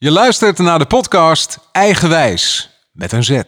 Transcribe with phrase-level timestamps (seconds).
[0.00, 3.40] Je luistert naar de podcast Eigenwijs met een Z.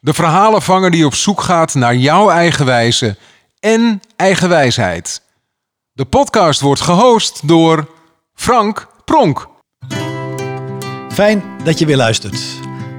[0.00, 3.16] De verhalenvanger die op zoek gaat naar jouw eigen wijze
[3.60, 5.22] en eigenwijsheid.
[5.92, 7.88] De podcast wordt gehost door
[8.34, 9.48] Frank Pronk.
[11.12, 12.40] Fijn dat je weer luistert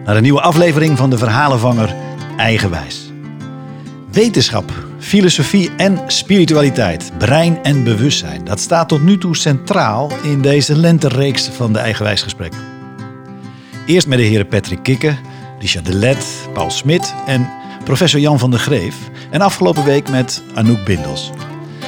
[0.05, 1.95] naar een nieuwe aflevering van de Verhalenvanger
[2.37, 3.11] Eigenwijs.
[4.11, 8.43] Wetenschap, filosofie en spiritualiteit, brein en bewustzijn.
[8.43, 12.72] Dat staat tot nu toe centraal in deze lentereeks van de Eigenwijsgesprekken.
[13.85, 15.15] Eerst met de heren Patrick Kikke,
[15.59, 17.49] Richard de Let, Paul Smit en
[17.83, 18.95] professor Jan van der Greef.
[19.29, 21.31] En afgelopen week met Anouk Bindels.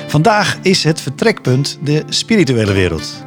[0.07, 3.23] Vandaag is het vertrekpunt de spirituele wereld.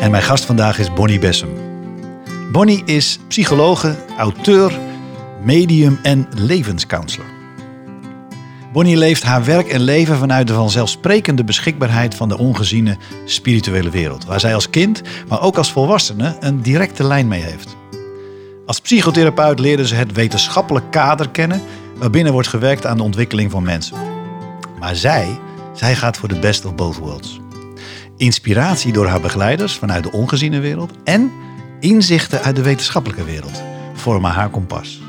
[0.00, 1.48] En mijn gast vandaag is Bonnie Bessem.
[2.52, 4.78] Bonnie is psychologe, auteur,
[5.42, 7.29] medium en levenscounselor.
[8.72, 14.24] Bonnie leeft haar werk en leven vanuit de vanzelfsprekende beschikbaarheid van de ongeziene spirituele wereld,
[14.24, 17.76] waar zij als kind, maar ook als volwassene, een directe lijn mee heeft.
[18.66, 21.62] Als psychotherapeut leerde ze het wetenschappelijk kader kennen
[21.96, 23.96] waarbinnen wordt gewerkt aan de ontwikkeling van mensen.
[24.78, 25.38] Maar zij,
[25.74, 27.40] zij gaat voor de best of both worlds.
[28.16, 31.32] Inspiratie door haar begeleiders vanuit de ongeziene wereld en
[31.80, 33.62] inzichten uit de wetenschappelijke wereld
[33.94, 35.00] vormen haar kompas.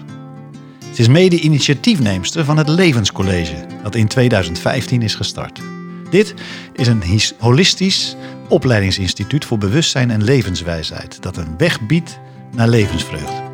[0.93, 5.61] Ze is mede-initiatiefneemster van het Levenscollege, dat in 2015 is gestart.
[6.09, 6.33] Dit
[6.73, 7.03] is een
[7.39, 8.15] holistisch
[8.47, 12.19] opleidingsinstituut voor bewustzijn en levenswijsheid dat een weg biedt
[12.55, 13.49] naar levensvreugde.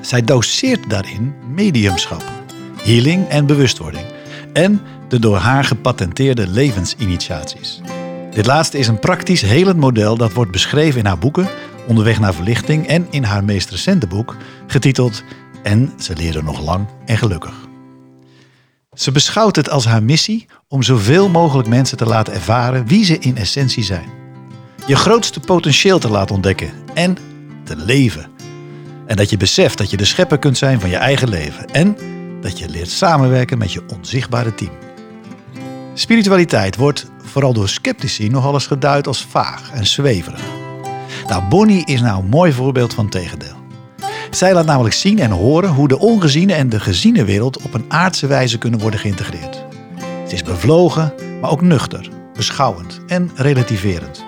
[0.00, 2.24] Zij doseert daarin mediumschap,
[2.82, 4.06] healing en bewustwording
[4.52, 7.80] en de door haar gepatenteerde levensinitiaties.
[8.30, 11.48] Dit laatste is een praktisch helend model dat wordt beschreven in haar boeken
[11.86, 15.22] Onderweg naar verlichting en in haar meest recente boek getiteld
[15.66, 17.54] En ze leren nog lang en gelukkig.
[18.92, 23.18] Ze beschouwt het als haar missie om zoveel mogelijk mensen te laten ervaren wie ze
[23.18, 24.08] in essentie zijn.
[24.86, 27.16] Je grootste potentieel te laten ontdekken en
[27.64, 28.30] te leven.
[29.06, 31.66] En dat je beseft dat je de schepper kunt zijn van je eigen leven.
[31.70, 31.96] En
[32.40, 34.72] dat je leert samenwerken met je onzichtbare team.
[35.94, 40.40] Spiritualiteit wordt vooral door sceptici nogal eens geduid als vaag en zweverig.
[41.28, 43.65] Nou, Bonnie is nou een mooi voorbeeld van tegendeel.
[44.36, 47.84] Zij laat namelijk zien en horen hoe de ongeziene en de geziene wereld op een
[47.88, 49.64] aardse wijze kunnen worden geïntegreerd.
[50.22, 54.24] Het is bevlogen, maar ook nuchter, beschouwend en relativerend.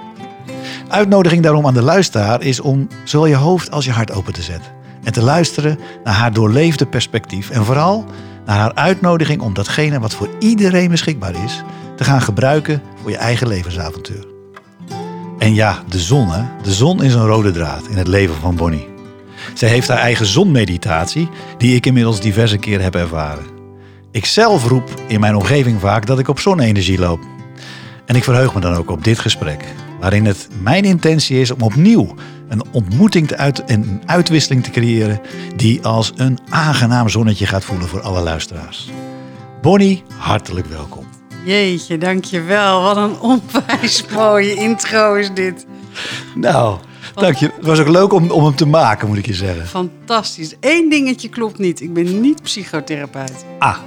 [0.89, 4.43] Uitnodiging daarom aan de luisteraar is om zowel je hoofd als je hart open te
[4.43, 4.73] zetten.
[5.03, 7.51] En te luisteren naar haar doorleefde perspectief.
[7.51, 8.05] En vooral
[8.47, 11.63] naar haar uitnodiging om datgene wat voor iedereen beschikbaar is,
[11.97, 14.27] te gaan gebruiken voor je eigen levensavontuur.
[15.39, 16.43] En ja, de zon, hè?
[16.63, 18.98] De zon is een rode draad in het leven van Bonnie.
[19.55, 21.29] Zij heeft haar eigen zonmeditatie,
[21.59, 23.45] die ik inmiddels diverse keren heb ervaren.
[24.11, 27.21] Ik zelf roep in mijn omgeving vaak dat ik op zonne-energie loop.
[28.07, 29.65] En ik verheug me dan ook op dit gesprek,
[30.01, 32.15] waarin het mijn intentie is om opnieuw
[32.49, 35.21] een ontmoeting te uit, en een uitwisseling te creëren
[35.57, 38.91] die als een aangenaam zonnetje gaat voelen voor alle luisteraars.
[39.63, 41.07] Bonnie, hartelijk welkom.
[41.45, 42.83] Jeetje, dankjewel.
[42.83, 45.67] Wat een onwijs mooie intro is dit.
[46.35, 46.79] Nou,
[47.21, 47.47] dank je.
[47.57, 49.67] Het was ook leuk om, om hem te maken, moet ik je zeggen.
[49.67, 50.55] Fantastisch.
[50.61, 51.81] Eén dingetje klopt niet.
[51.81, 53.45] Ik ben niet psychotherapeut.
[53.59, 53.79] Ah,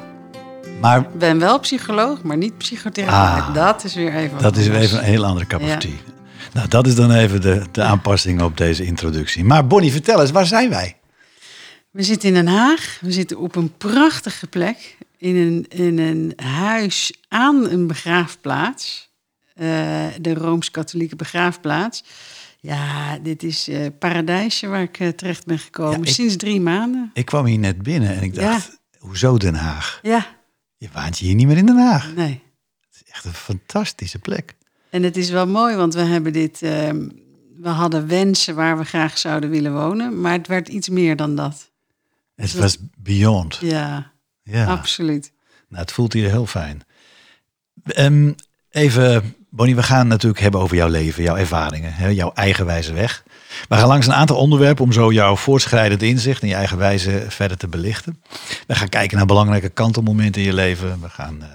[0.81, 3.43] maar Ik ben wel psycholoog, maar niet psychotherapeut.
[3.47, 3.53] Ah.
[3.53, 5.77] dat is weer even dat is weer even een heel andere cup of Ja.
[5.77, 5.91] tea.
[6.53, 9.43] Nou, dat is dan even de, de aanpassing op deze introductie.
[9.43, 10.95] Maar Bonnie, vertel eens, waar zijn wij?
[11.91, 12.97] We zitten in Den Haag.
[13.01, 14.97] We zitten op een prachtige plek.
[15.17, 19.09] In een, in een huis aan een begraafplaats.
[19.55, 19.67] Eh,
[20.21, 22.03] de Rooms-Katholieke begraafplaats.
[22.63, 25.99] Ja, dit is eh paradijsje waar ik eh, terecht ben gekomen.
[25.99, 27.11] Ja, ik- Sinds drie maanden.
[27.13, 29.99] Ik kwam hier net binnen en ik dacht, hoezo Den Haag?
[30.01, 30.27] Ja,
[30.77, 32.13] Je waant je hier niet meer in Den Haag.
[32.15, 32.41] nee.
[32.89, 34.55] Het is echt een fantastische plek.
[34.89, 36.61] En het is wel mooi, want we hebben dit.
[36.61, 37.09] ehm,
[37.57, 41.35] we hadden wensen waar we graag zouden willen wonen, maar het werd iets meer dan
[41.35, 41.71] dat.
[42.35, 43.57] Het was beyond.
[43.61, 44.11] Ja,
[44.43, 45.31] Ja, absoluut.
[45.67, 46.81] nou, het voelt hier heel fijn.
[47.83, 48.31] Ehm,
[48.69, 53.23] even, Bonnie, we gaan natuurlijk hebben over jouw leven, jouw ervaringen, hè, jouw eigenwijze weg.
[53.69, 57.25] We gaan langs een aantal onderwerpen om zo jouw voortschrijdend inzicht en je eigen wijze
[57.27, 58.21] verder te belichten.
[58.67, 61.01] We gaan kijken naar belangrijke kantelmomenten in je leven.
[61.01, 61.47] We gaan eh,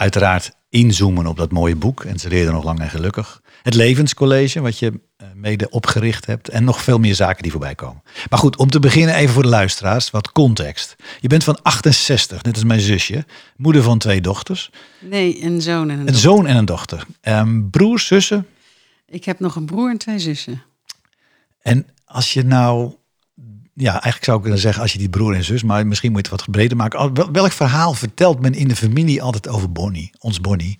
[0.00, 2.04] uiteraard inzoomen op dat mooie boek.
[2.04, 3.40] En ze leerden nog lang en gelukkig.
[3.62, 6.48] Het levenscollege, wat je eh, mede opgericht hebt.
[6.48, 8.02] En nog veel meer zaken die voorbij komen.
[8.30, 10.96] Maar goed, om te beginnen even voor de luisteraars, wat context.
[11.20, 13.24] Je bent van 68, net als mijn zusje.
[13.56, 14.70] Moeder van twee dochters.
[14.98, 17.06] Nee, een zoon en een Een zoon en een dochter.
[17.20, 18.46] Ehm, broers, zussen.
[19.06, 20.62] Ik heb nog een broer en twee zussen.
[21.62, 22.94] En als je nou...
[23.80, 25.62] Ja, eigenlijk zou ik kunnen zeggen als je die broer en zus...
[25.62, 27.32] maar misschien moet je het wat breder maken.
[27.32, 30.10] Welk verhaal vertelt men in de familie altijd over Bonnie?
[30.18, 30.78] Ons Bonnie.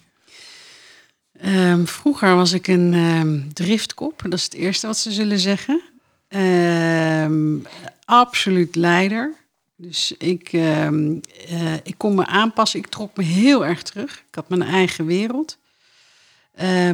[1.41, 4.23] Ehm, vroeger was ik een ehm, driftkop.
[4.23, 5.83] Dat is het eerste wat ze zullen zeggen.
[6.29, 7.57] Ehm,
[8.05, 9.35] absoluut leider.
[9.77, 10.89] Dus ik, eh,
[11.83, 12.79] ik kon me aanpassen.
[12.79, 14.13] Ik trok me heel erg terug.
[14.29, 15.59] Ik had mijn eigen wereld.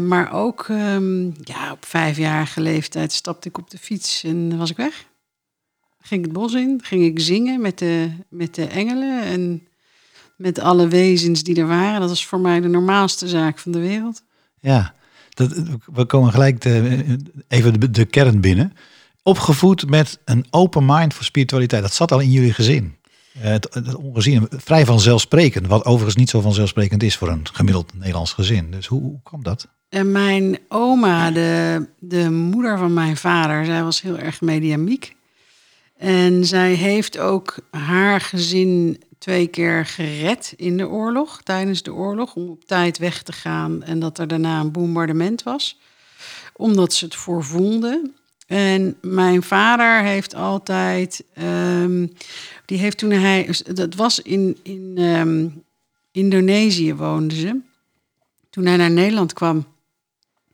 [0.01, 0.67] Maar ook
[1.45, 5.07] ja, op vijfjarige leeftijd stapte ik op de fiets en was ik weg.
[6.01, 9.67] Ging ik het bos in, ging ik zingen met de, met de engelen en
[10.37, 12.01] met alle wezens die er waren.
[12.01, 14.23] Dat was voor mij de normaalste zaak van de wereld.
[14.61, 14.95] Ja,
[15.31, 15.63] dat,
[15.95, 17.17] we komen gelijk de,
[17.49, 18.73] even de, de kern binnen.
[19.23, 21.83] Opgevoed met een open mind voor spiritualiteit.
[21.83, 22.97] Dat zat al in jullie gezin.
[23.33, 25.67] Eh, Het, het ongezien, vrij vanzelfsprekend.
[25.67, 28.71] Wat overigens niet zo vanzelfsprekend is voor een gemiddeld Nederlands gezin.
[28.71, 29.69] Dus hoe, hoe kwam dat?
[29.89, 35.16] En mijn oma, de, de moeder van mijn vader, zij was heel erg mediamiek.
[35.97, 42.35] En zij heeft ook haar gezin twee keer gered in de oorlog, tijdens de oorlog,
[42.35, 45.79] om op tijd weg te gaan en dat er daarna een bombardement was,
[46.53, 48.15] omdat ze het voorvoelden.
[48.47, 52.07] En mijn vader heeft altijd, ehm,
[52.65, 55.49] die heeft toen hij, dat was in, in ehm,
[56.13, 57.61] Indonesië woonden ze.
[58.51, 59.67] Toen hij naar Nederland kwam,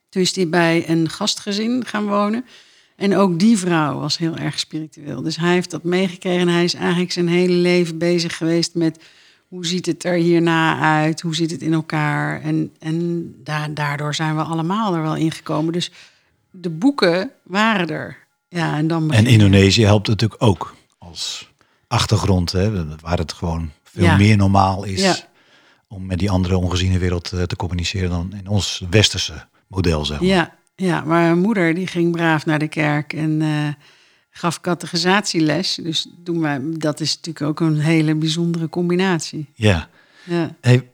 [0.09, 2.45] toen is hij bij een gastgezin gaan wonen.
[3.03, 5.23] En ook die vrouw was heel erg spiritueel.
[5.23, 6.41] Dus hij heeft dat meegekregen.
[6.41, 8.99] En hij is eigenlijk zijn hele leven bezig geweest met
[9.49, 11.21] hoe ziet het er hierna uit?
[11.21, 12.41] Hoe zit het in elkaar?
[12.43, 15.73] En, en da daardoor zijn we allemaal er wel ingekomen.
[15.73, 15.91] Dus
[16.51, 18.17] de boeken waren er.
[18.49, 19.27] Ja, en dan En.
[19.27, 21.51] Indonesië helpt natuurlijk ook als
[21.89, 22.53] achtergrond.
[22.53, 24.17] Hè, waar het gewoon veel Ja.
[24.17, 25.17] meer normaal is Ja.
[25.89, 30.05] om met die andere ongeziene wereld eh, te communiceren dan in ons westerse model.
[30.05, 30.29] Zeg maar.
[30.29, 33.69] Ja, ja, maar mijn moeder die ging braaf naar de kerk en eh,
[34.31, 35.75] gaf categorisatieles.
[35.83, 39.49] Dus doen wij, dat is natuurlijk ook een hele bijzondere combinatie.
[39.55, 39.89] ja.
[40.25, 40.57] Ja.
[40.61, 40.91] Hey,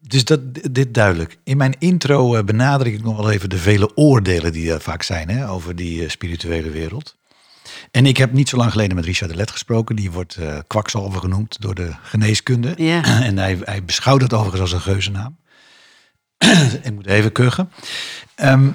[0.00, 0.40] dus dat,
[0.70, 1.38] dit duidelijk.
[1.44, 5.02] In mijn intro eh, benadruk ik nog wel even de vele oordelen die er vaak
[5.02, 7.16] zijn hè, over die eh, spirituele wereld.
[7.90, 9.96] En ik heb niet zo lang geleden met Richard de Let gesproken.
[9.96, 12.74] Die wordt eh kwakzalver genoemd door de geneeskunde.
[12.76, 13.02] Ja.
[13.28, 15.36] En hij, hij beschouwt het overigens als een geuzennaam.
[16.82, 17.70] ik moet even kuchen.
[18.34, 18.70] Ehm,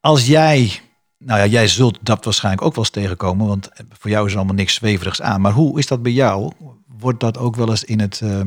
[0.00, 0.80] als jij,
[1.18, 3.68] nou ja, jij zult dat waarschijnlijk ook wel eens tegenkomen, want
[3.98, 5.40] voor jou is er allemaal niks zweverigs aan.
[5.40, 6.52] Maar hoe is dat bij jou?
[6.98, 8.40] Wordt dat ook wel eens in het, eh,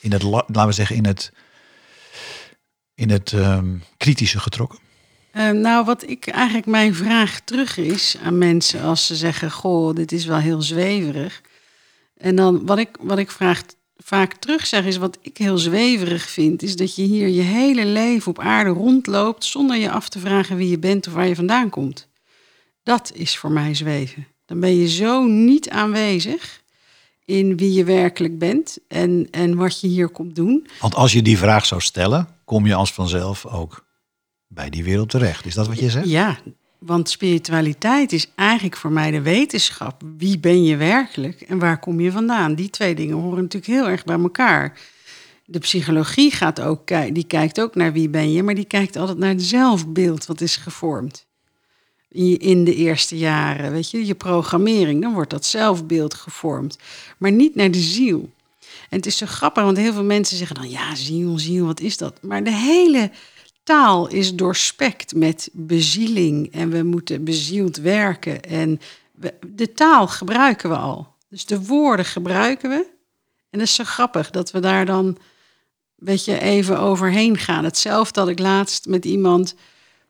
[0.00, 1.32] in het la- laten we zeggen, in het,
[2.94, 4.78] in het ehm, kritische getrokken?
[5.32, 9.94] Eh, nou, wat ik eigenlijk mijn vraag terug is aan mensen als ze zeggen: Goh,
[9.94, 11.40] dit is wel heel zweverig.
[12.16, 13.62] En dan wat ik, wat ik vraag,
[14.04, 17.86] vaak terug zeg is: wat ik heel zweverig vind, is dat je hier je hele
[17.86, 21.34] leven op aarde rondloopt zonder je af te vragen wie je bent of waar je
[21.34, 22.08] vandaan komt.
[22.82, 24.26] Dat is voor mij zweven.
[24.46, 26.62] Dan ben je zo niet aanwezig
[27.24, 30.66] in wie je werkelijk bent en, en wat je hier komt doen.
[30.80, 33.86] Want als je die vraag zou stellen, kom je als vanzelf ook
[34.46, 35.46] bij die wereld terecht.
[35.46, 36.08] Is dat wat je zegt?
[36.08, 36.38] Ja,
[36.86, 40.02] want spiritualiteit is eigenlijk voor mij de wetenschap.
[40.16, 42.54] Wie ben je werkelijk en waar kom je vandaan?
[42.54, 44.78] Die twee dingen horen natuurlijk heel erg bij elkaar.
[45.44, 49.18] De psychologie gaat ook, die kijkt ook naar wie ben je, maar die kijkt altijd
[49.18, 51.26] naar het zelfbeeld wat is gevormd.
[52.38, 56.78] In de eerste jaren, weet je, je programmering, dan wordt dat zelfbeeld gevormd.
[57.18, 58.30] Maar niet naar de ziel.
[58.88, 61.80] En het is zo grappig, want heel veel mensen zeggen dan, ja, ziel, ziel, wat
[61.80, 62.22] is dat?
[62.22, 63.10] Maar de hele
[63.64, 68.42] taal is doorspekt met bezieling en we moeten bezield werken.
[68.42, 68.80] En
[69.46, 71.14] de taal gebruiken we al.
[71.28, 72.86] Dus de woorden gebruiken we.
[73.50, 75.18] En dat is zo grappig dat we daar dan een
[75.96, 77.64] beetje even overheen gaan.
[77.64, 79.54] Hetzelfde had ik laatst met iemand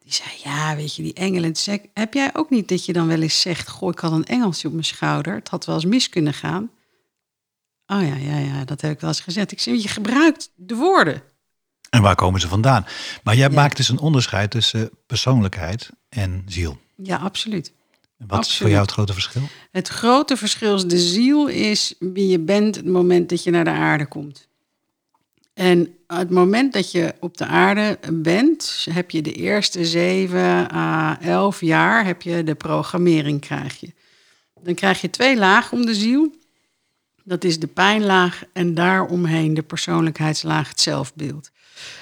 [0.05, 1.55] die zei, ja, weet je, die engelen.
[1.95, 4.67] Heb jij ook niet dat je dan wel eens zegt, goh, ik had een engeltje
[4.67, 5.35] op mijn schouder.
[5.35, 6.71] Het had wel eens mis kunnen gaan.
[7.87, 9.53] Oh ja, ja, ja, dat heb ik wel eens gezegd.
[9.53, 11.23] Ik zei, je gebruikt de woorden.
[11.95, 12.87] En waar komen ze vandaan?
[13.23, 13.55] Maar jij Ja.
[13.55, 16.79] maakt dus een onderscheid tussen persoonlijkheid en ziel.
[16.97, 17.73] Ja, absoluut.
[18.17, 19.43] Wat is voor jou het grote verschil?
[19.71, 23.65] Het grote verschil is de ziel is wie je bent het moment dat je naar
[23.65, 24.49] de aarde komt.
[25.55, 31.21] En het moment dat je op de aarde bent, heb je de eerste zeven à
[31.21, 33.93] elf jaar heb je de programmering krijg je.
[34.61, 36.35] Dan krijg je twee lagen om de ziel.
[37.25, 41.51] Dat is de pijnlaag en daaromheen de persoonlijkheidslaag, het zelfbeeld.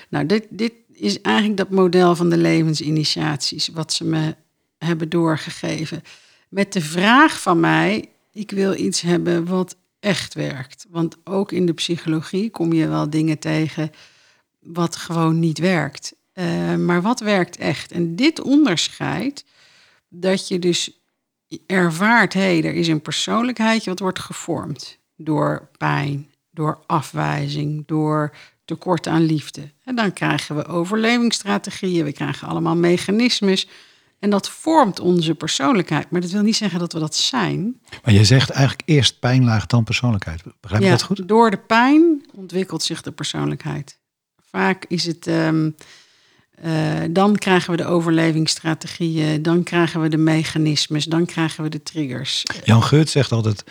[0.09, 4.35] Nou, dit, dit is eigenlijk dat model van de levensinitiaties, wat ze me
[4.79, 6.03] hebben doorgegeven.
[6.49, 10.87] Met de vraag van mij, ik wil iets hebben wat echt werkt.
[10.91, 13.91] Want ook in de psychologie kom je wel dingen tegen
[14.59, 16.15] wat gewoon niet werkt.
[16.33, 17.93] Eh, maar wat werkt echt?
[17.93, 19.45] En dit onderscheid,
[20.09, 21.01] dat je dus
[21.67, 28.37] ervaart, hé, hey, er is een persoonlijkheidje wat wordt gevormd door pijn, door afwijzing, door
[28.65, 29.71] tekort aan liefde.
[29.85, 33.69] En dan krijgen we overlevingsstrategieën, we krijgen allemaal mechanismes.
[34.19, 36.11] En dat vormt onze persoonlijkheid.
[36.11, 37.81] Maar dat wil niet zeggen dat we dat zijn.
[38.05, 40.43] Maar je zegt eigenlijk eerst pijnlaag dan persoonlijkheid.
[40.61, 41.29] Begrijp je Ja, dat goed?
[41.29, 43.99] Door de pijn ontwikkelt zich de persoonlijkheid.
[44.51, 45.27] Vaak is het.
[45.27, 45.71] ehm,
[46.55, 51.83] eh, dan krijgen we de overlevingsstrategieën, dan krijgen we de mechanismes, dan krijgen we de
[51.83, 52.43] triggers.
[52.65, 53.65] Jan Geurt zegt altijd,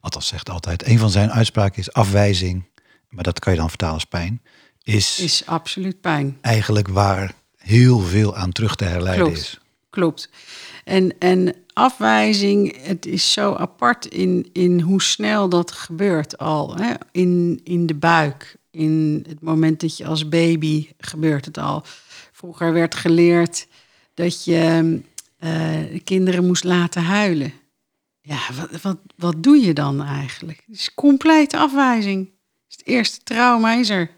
[0.00, 2.64] althans zegt altijd, een van zijn uitspraken is afwijzing,
[3.10, 4.42] maar dat kan je dan vertalen als pijn,
[4.82, 6.38] is, Is absoluut pijn.
[6.40, 9.40] eigenlijk waar heel veel aan terug te herleiden Klopt.
[9.40, 9.58] is.
[9.90, 10.30] Klopt.
[10.84, 16.76] En, en afwijzing, het is zo apart in, in hoe snel dat gebeurt al.
[16.76, 16.92] Hè?
[17.12, 21.82] In, in de buik, in het moment dat je als baby gebeurt het al.
[22.32, 23.66] Vroeger werd geleerd
[24.14, 25.00] dat je
[25.38, 25.50] eh,
[25.92, 27.52] de kinderen moest laten huilen.
[28.20, 30.62] Ja, wat, wat, wat doe je dan eigenlijk?
[30.66, 32.30] Het is complete afwijzing.
[32.70, 34.10] Dus het eerste trauma is er.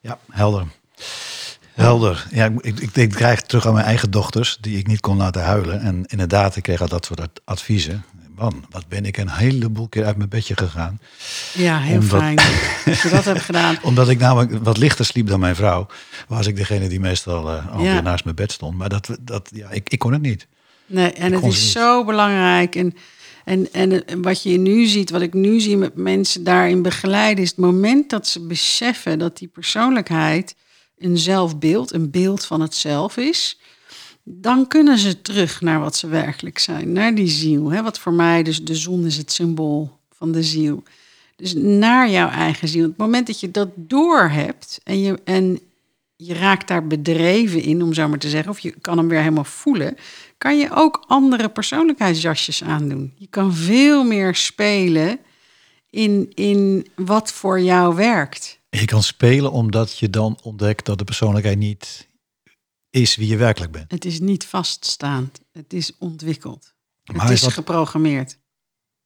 [0.00, 0.66] Ja, helder.
[1.74, 2.26] Helder.
[2.30, 5.16] Ja, ik, ik, ik, ik krijg terug aan mijn eigen dochters, die ik niet kon
[5.16, 5.80] laten huilen.
[5.80, 8.04] En inderdaad, ik kreeg al dat soort ad- adviezen.
[8.36, 11.00] Man, wat ben ik een heleboel keer uit mijn bedje gegaan.
[11.54, 12.36] Ja, heel Omdat- fijn
[12.84, 13.78] dat je dat hebt gedaan.
[13.90, 15.86] Omdat ik namelijk wat lichter sliep dan mijn vrouw,
[16.28, 18.00] was ik degene die meestal eh alweer Ja.
[18.00, 18.76] naast mijn bed stond.
[18.76, 20.46] Maar dat, dat, ja, ik, ik kon het niet.
[20.86, 21.70] Nee, en het is niet.
[21.70, 22.74] zo belangrijk.
[22.76, 22.94] En,
[23.44, 27.50] en, en wat je nu ziet, wat ik nu zie met mensen daarin begeleiden, is
[27.50, 30.54] het moment dat ze beseffen dat die persoonlijkheid
[30.98, 33.58] een zelfbeeld, een beeld van het zelf is.
[34.22, 37.70] Dan kunnen ze terug naar wat ze werkelijk zijn, naar die ziel.
[37.70, 37.82] Hè?
[37.82, 40.82] Wat voor mij, dus de zon is het symbool van de ziel.
[41.36, 42.82] Dus naar jouw eigen ziel.
[42.82, 45.60] Het moment dat je dat doorhebt en je, en
[46.16, 49.18] je raakt daar bedreven in, om zo maar te zeggen, of je kan hem weer
[49.18, 49.96] helemaal voelen,
[50.40, 53.12] kan je ook andere persoonlijkheidsjasjes aandoen.
[53.16, 55.18] Je kan veel meer spelen
[55.90, 58.60] in, in wat voor jou werkt.
[58.70, 62.08] Je kan spelen omdat je dan ontdekt dat de persoonlijkheid niet
[62.90, 63.90] is wie je werkelijk bent.
[63.90, 66.74] Het is niet vaststaand, het is ontwikkeld.
[67.12, 68.38] Maar het is is dat- geprogrammeerd.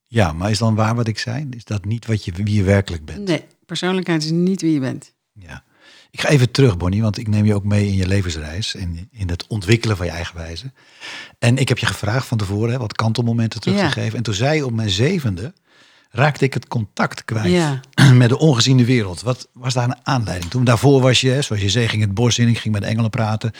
[0.07, 1.47] Ja, maar is dan waar wat ik zei?
[1.51, 3.29] Is dat niet wat je, wie je werkelijk bent?
[3.29, 5.15] Nee, persoonlijkheid is niet wie je bent.
[5.33, 5.65] Ja.
[6.15, 9.09] Ik ga even terug, Bonnie, want ik neem je ook mee in je levensreis en
[9.13, 10.73] in het ontwikkelen van je eigen wijze.
[11.39, 14.17] En ik heb je gevraagd van tevoren hè, wat kantelmomenten terug te geven.
[14.17, 15.53] En toen zei je op mijn zevende,
[16.11, 17.81] raakte ik het contact kwijt Ja.
[18.13, 19.23] met de ongeziene wereld.
[19.23, 20.51] Wat was daar een aanleiding?
[20.51, 23.11] Toen daarvoor was je, zoals je zei, ging het bos in, ik ging met engelen
[23.11, 23.53] praten.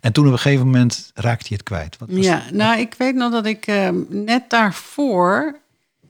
[0.00, 1.96] En toen op een gegeven moment raakte je het kwijt.
[1.98, 5.58] Wat was Ja, nou, ik weet nog dat ik eh, net daarvoor,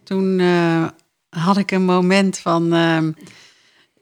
[0.04, 0.84] toen eh,
[1.28, 2.98] had ik een moment van, eh,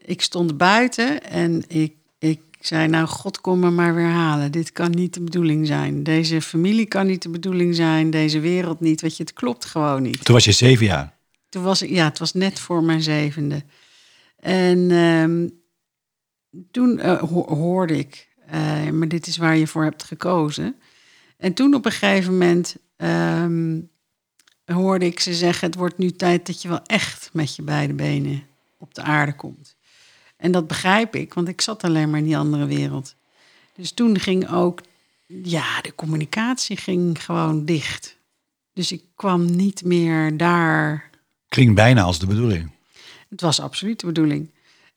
[0.07, 4.51] ik stond buiten en ik, ik zei, nou, God, kom me maar weer halen.
[4.51, 6.03] Dit kan niet de bedoeling zijn.
[6.03, 9.01] Deze familie kan niet de bedoeling zijn, deze wereld niet.
[9.01, 10.25] Weet je, het klopt gewoon niet.
[10.25, 11.15] Toen was je zeven jaar.
[11.49, 13.63] Toen was ik, ja, het was net voor mijn zevende.
[14.39, 15.47] En ehm,
[16.71, 20.75] toen eh, ho- hoorde ik, eh, maar dit is waar je voor hebt gekozen.
[21.37, 23.79] En toen op een gegeven moment ehm,
[24.65, 27.93] hoorde ik ze zeggen: Het wordt nu tijd dat je wel echt met je beide
[27.93, 28.43] benen
[28.77, 29.75] op de aarde komt.
[30.37, 33.15] En dat begrijp ik, want ik zat alleen maar in die andere wereld.
[33.75, 34.81] Dus toen ging ook,
[35.27, 38.17] ja, de communicatie ging gewoon dicht.
[38.73, 41.09] Dus ik kwam niet meer daar
[41.47, 42.71] Klinkt bijna als de bedoeling.
[43.29, 44.49] het was absoluut de bedoeling.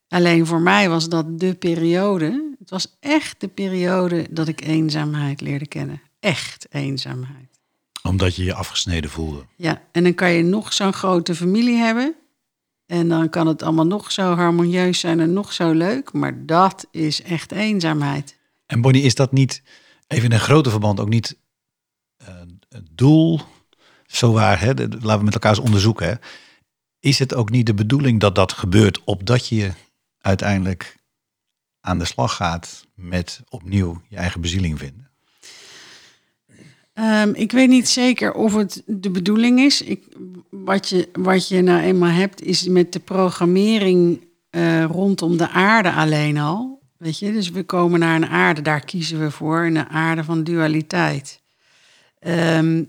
[0.08, 2.54] Alleen voor mij was dat de periode.
[2.58, 6.02] Het was echt de periode dat ik eenzaamheid leerde kennen.
[6.20, 7.48] Echt eenzaamheid.
[8.02, 9.44] Omdat je je afgesneden voelde.
[9.56, 12.14] Ja, en dan kan je nog zo'n grote familie hebben.
[12.90, 16.12] En dan kan het allemaal nog zo harmonieus zijn en nog zo leuk.
[16.12, 18.38] Maar dat is echt eenzaamheid.
[18.66, 19.62] En Bonnie, is dat niet,
[20.06, 21.38] even in een grote verband, ook niet
[22.16, 22.34] eh,
[22.68, 23.40] het doel,
[24.06, 26.06] zo waar, hè, laten we met elkaar eens onderzoeken.
[26.06, 26.14] Hè.
[27.00, 29.72] Is het ook niet de bedoeling dat dat gebeurt opdat je
[30.18, 30.96] uiteindelijk
[31.80, 35.09] aan de slag gaat met opnieuw je eigen bezieling vinden?
[37.00, 39.82] Ehm, ik weet niet zeker of het de bedoeling is.
[39.82, 40.02] Ik,
[40.50, 45.92] wat, je, wat je nou eenmaal hebt, is met de programmering eh, rondom de aarde
[45.92, 46.80] alleen al.
[46.96, 50.44] Weet je, dus we komen naar een aarde, daar kiezen we voor, een aarde van
[50.44, 51.40] dualiteit.
[52.18, 52.82] Ehm,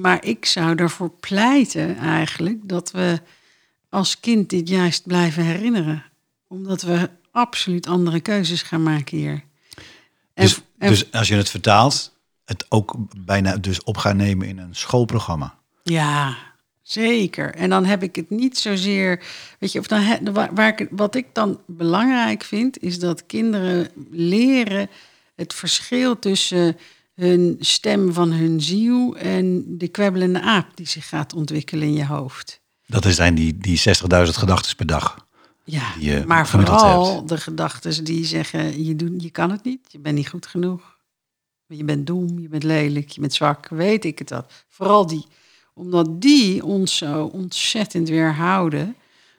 [0.00, 3.20] maar ik zou ervoor pleiten eigenlijk dat we
[3.88, 6.02] als kind dit juist blijven herinneren.
[6.48, 9.42] Omdat we absoluut andere keuzes gaan maken hier.
[10.34, 12.14] En- Dus, en- dus als je het vertaalt,
[12.46, 15.54] het ook bijna dus op gaan nemen in een schoolprogramma.
[15.82, 16.36] Ja,
[16.82, 17.54] zeker.
[17.54, 19.22] En dan heb ik het niet zozeer.
[19.58, 22.98] Weet je, of dan, he- waar, waar ik, het- wat ik dan belangrijk vind, is
[22.98, 24.88] dat kinderen leren
[25.34, 26.76] het verschil tussen
[27.14, 32.06] hun stem van hun ziel en de kwebbelende aap die zich gaat ontwikkelen in je
[32.06, 32.60] hoofd.
[32.86, 33.86] Dat zijn die, die 60.000
[34.38, 35.24] gedachten per dag.
[35.64, 35.82] Ja,
[36.26, 40.28] maar vooral de gedachten die zeggen: je, doet, je kan het niet, je bent niet
[40.28, 40.95] goed genoeg.
[41.68, 44.52] Je bent dom, je bent lelijk, je bent zwak, weet ik het dat.
[44.68, 45.26] Vooral die.
[45.74, 48.96] Omdat die ons zo ontzettend weerhouden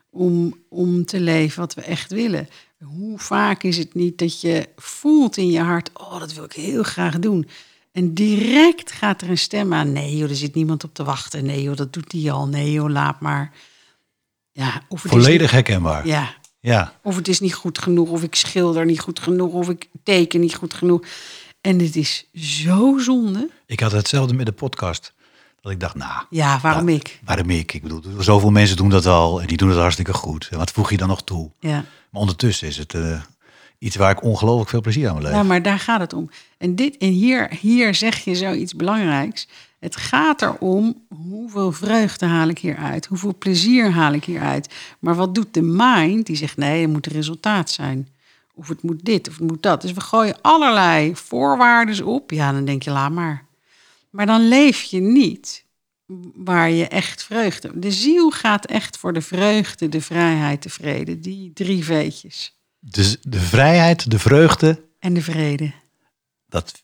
[0.09, 2.49] om, om te leven wat we echt willen.
[2.83, 6.53] Hoe vaak is het niet dat je voelt in je hart, oh, dat wil ik
[6.53, 7.47] heel graag doen.
[7.91, 11.45] En direct gaat er een stem aan, nee joh, er zit niemand op te wachten.
[11.45, 12.47] Nee joh, dat doet die al.
[12.47, 13.51] Nee joh, laat maar.
[14.51, 16.07] Ja, of het is Volledig niet- herkenbaar.
[16.07, 16.93] ja, ja.
[17.03, 20.39] of het is niet goed genoeg, of ik schilder niet goed genoeg, of ik teken
[20.39, 21.05] niet goed genoeg.
[21.61, 23.49] En het is zo zonde.
[23.65, 25.13] Ik had hetzelfde met de podcast.
[25.61, 27.19] Dat ik dacht, nou, Ja, waarom ik?
[27.25, 27.73] waarom ik?
[27.73, 30.47] Ik bedoel, zoveel mensen doen dat al en die doen het hartstikke goed.
[30.51, 31.51] En wat voeg je dan nog toe?
[31.59, 31.85] Ja.
[32.09, 33.21] Maar ondertussen is het eh,
[33.79, 35.31] iets waar ik ongelooflijk veel plezier aan beleef.
[35.31, 36.29] ja, maar daar gaat het om.
[36.57, 39.47] En, dit, en hier, hier zeg je zoiets belangrijks.
[39.79, 44.73] Het gaat erom hoeveel vreugde haal ik hieruit, hoeveel plezier haal ik hieruit.
[44.99, 46.25] Maar wat doet de mind?
[46.25, 48.07] Die zegt nee, het moet een resultaat zijn.
[48.57, 49.81] Of het moet dit, of het moet dat.
[49.81, 52.31] Dus we gooien allerlei voorwaarden op.
[52.31, 53.45] Ja, dan denk je, laat maar.
[54.09, 55.65] Maar dan leef je niet
[56.35, 57.71] waar je echt vreugde.
[57.79, 61.19] De ziel gaat echt voor de vreugde, de vrijheid, de vrede.
[61.19, 62.55] Die drie veetjes.
[62.79, 65.71] Dus de vrijheid, de vreugde, En de vrede.
[66.47, 66.81] dat,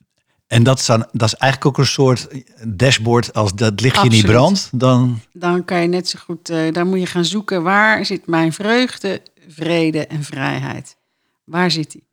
[0.47, 2.27] en dat is, dan, dat is eigenlijk ook een soort
[2.67, 3.33] dashboard.
[3.33, 4.35] Als dat lichtje niet Absoluut.
[4.35, 8.05] brandt, dan Dan kan je net zo goed, eh dan moet je gaan zoeken waar
[8.05, 10.95] zit mijn vreugde, vrede en vrijheid.
[11.43, 12.07] Waar zit die?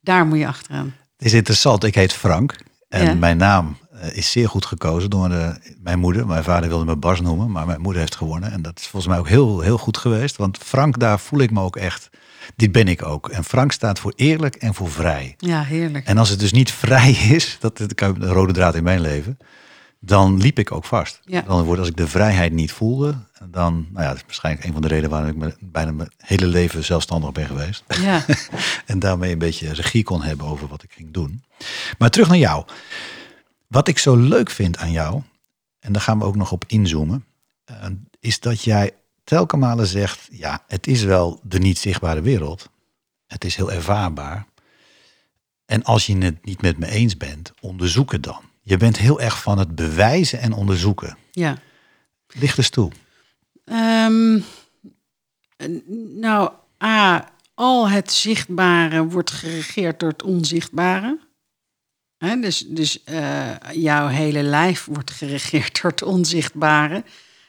[0.00, 0.94] Daar moet je achteraan.
[1.16, 1.84] Het is interessant.
[1.84, 2.56] Ik heet Frank.
[2.88, 3.14] En Ja.
[3.14, 6.26] mijn naam eh, is zeer goed gekozen door eh, mijn moeder.
[6.26, 8.52] Mijn vader wilde me Bas noemen, maar mijn moeder heeft gewonnen.
[8.52, 10.36] En dat is volgens mij ook heel, heel goed geweest.
[10.36, 12.10] Want Frank, daar voel ik me ook echt.
[12.56, 13.28] Dit ben ik ook.
[13.28, 15.34] En Frank staat voor eerlijk en voor vrij.
[15.38, 16.06] Ja, heerlijk.
[16.06, 19.38] En als het dus niet vrij is, dat is de rode draad in mijn leven,
[20.00, 21.20] dan liep ik ook vast.
[21.24, 21.40] Ja.
[21.42, 23.14] Dan wordt als ik de vrijheid niet voelde,
[23.44, 26.12] dan, nou ja, dat is waarschijnlijk een van de redenen waarom ik me bijna mijn
[26.16, 27.84] hele leven zelfstandig ben geweest.
[28.00, 28.24] Ja,
[28.86, 31.44] en daarmee een beetje regie kon hebben over wat ik ging doen.
[31.98, 32.64] Maar terug naar jou.
[33.66, 35.22] Wat ik zo leuk vind aan jou,
[35.80, 37.24] en daar gaan we ook nog op inzoomen,
[37.64, 37.86] eh,
[38.20, 38.92] is dat jij
[39.24, 42.68] telkens malen zegt, ja, het is wel de niet zichtbare wereld.
[43.26, 44.46] Het is heel ervaarbaar.
[45.66, 48.40] En als je het niet met me eens bent, onderzoek het dan.
[48.62, 51.16] Je bent heel erg van het bewijzen en onderzoeken.
[51.32, 51.56] ja.
[52.32, 52.92] Licht eens toe.
[53.68, 54.40] Ehm,
[56.20, 56.52] nou,
[56.84, 61.18] A, al het zichtbare wordt geregeerd door het onzichtbare.
[62.18, 67.04] Dus dus eh, jouw hele lijf wordt geregeerd door het onzichtbare.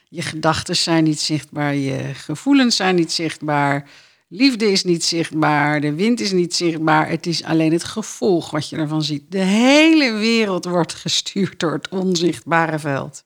[0.08, 3.88] Je gedachten zijn niet zichtbaar, je gevoelens zijn niet zichtbaar.
[4.28, 7.08] Liefde is niet zichtbaar, de wind is niet zichtbaar.
[7.08, 9.22] Het is alleen het gevolg wat je ervan ziet.
[9.28, 13.24] De hele wereld wordt gestuurd door het onzichtbare veld.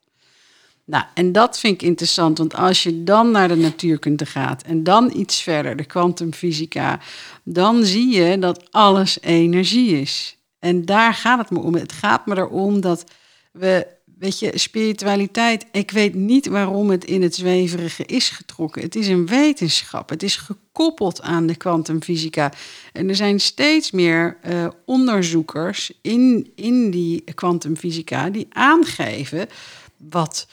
[0.86, 4.82] Nou, en dat vind ik interessant, want als je dan naar de natuurkunde gaat en
[4.82, 7.00] dan iets verder, de kwantumfysica,
[7.42, 10.36] dan zie je dat alles energie is.
[10.58, 11.74] En daar gaat het me om.
[11.74, 13.04] Het gaat me erom dat
[13.52, 13.86] we,
[14.18, 18.82] weet je, spiritualiteit, ik weet niet waarom het in het zweverige is getrokken.
[18.82, 22.52] Het is een wetenschap, het is gekoppeld aan de kwantumfysica.
[22.92, 29.48] En er zijn steeds meer eh, onderzoekers in, in die kwantumfysica die aangeven
[29.96, 30.46] wat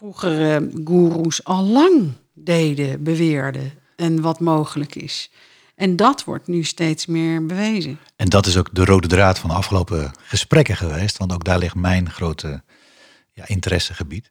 [0.00, 5.30] vroegere goeroes al lang deden, beweerden en wat mogelijk is.
[5.74, 7.98] En dat wordt nu steeds meer bewezen.
[8.16, 11.18] En dat is ook de rode draad van de afgelopen gesprekken geweest.
[11.18, 12.62] Want ook daar ligt mijn grote
[13.32, 14.30] ja, interessegebied.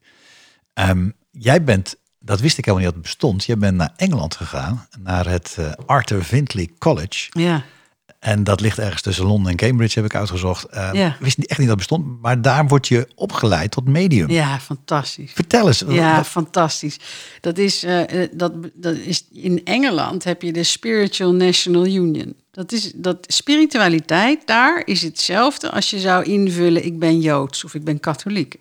[0.74, 3.46] Ehm, jij bent, dat wist ik helemaal niet dat het bestond.
[3.46, 7.28] Jij bent naar Engeland gegaan, naar het eh, Arthur Findlay College.
[7.30, 7.64] Ja,
[8.20, 10.66] En dat ligt ergens tussen Londen en Cambridge, heb ik uitgezocht.
[10.66, 11.18] Ehm, Ja.
[11.20, 14.30] Wist echt niet dat het bestond, maar daar word je opgeleid tot medium.
[14.30, 15.32] ja fantastisch.
[15.34, 15.84] Vertel eens.
[15.88, 16.98] Ja, wat- fantastisch.
[17.42, 22.36] Dat is, eh, eh, dat, dat is in Engeland heb je de Spiritual National Union.
[22.52, 27.74] Dat is dat spiritualiteit daar is hetzelfde als je zou invullen ik ben joods of
[27.74, 28.56] ik ben katholiek.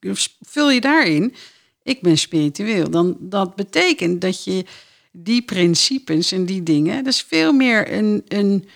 [0.00, 1.34] Dus vul je daarin
[1.82, 4.64] ik ben spiritueel, dan dat betekent dat je
[5.12, 8.68] die principes en die dingen, dat is veel meer een, een,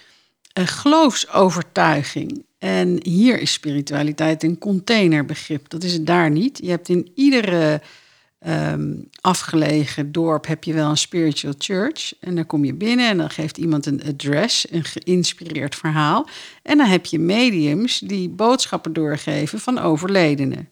[0.58, 2.44] een geloofsovertuiging.
[2.58, 5.68] En hier is spiritualiteit een containerbegrip.
[5.68, 6.58] Dat is het daar niet.
[6.62, 7.80] Je hebt in iedere
[8.38, 12.14] ehm, afgelegen dorp heb je wel een spiritual church.
[12.20, 16.28] En dan kom je binnen en dan geeft iemand een address, een geïnspireerd verhaal.
[16.62, 20.68] En dan heb je mediums die boodschappen doorgeven van overledenen.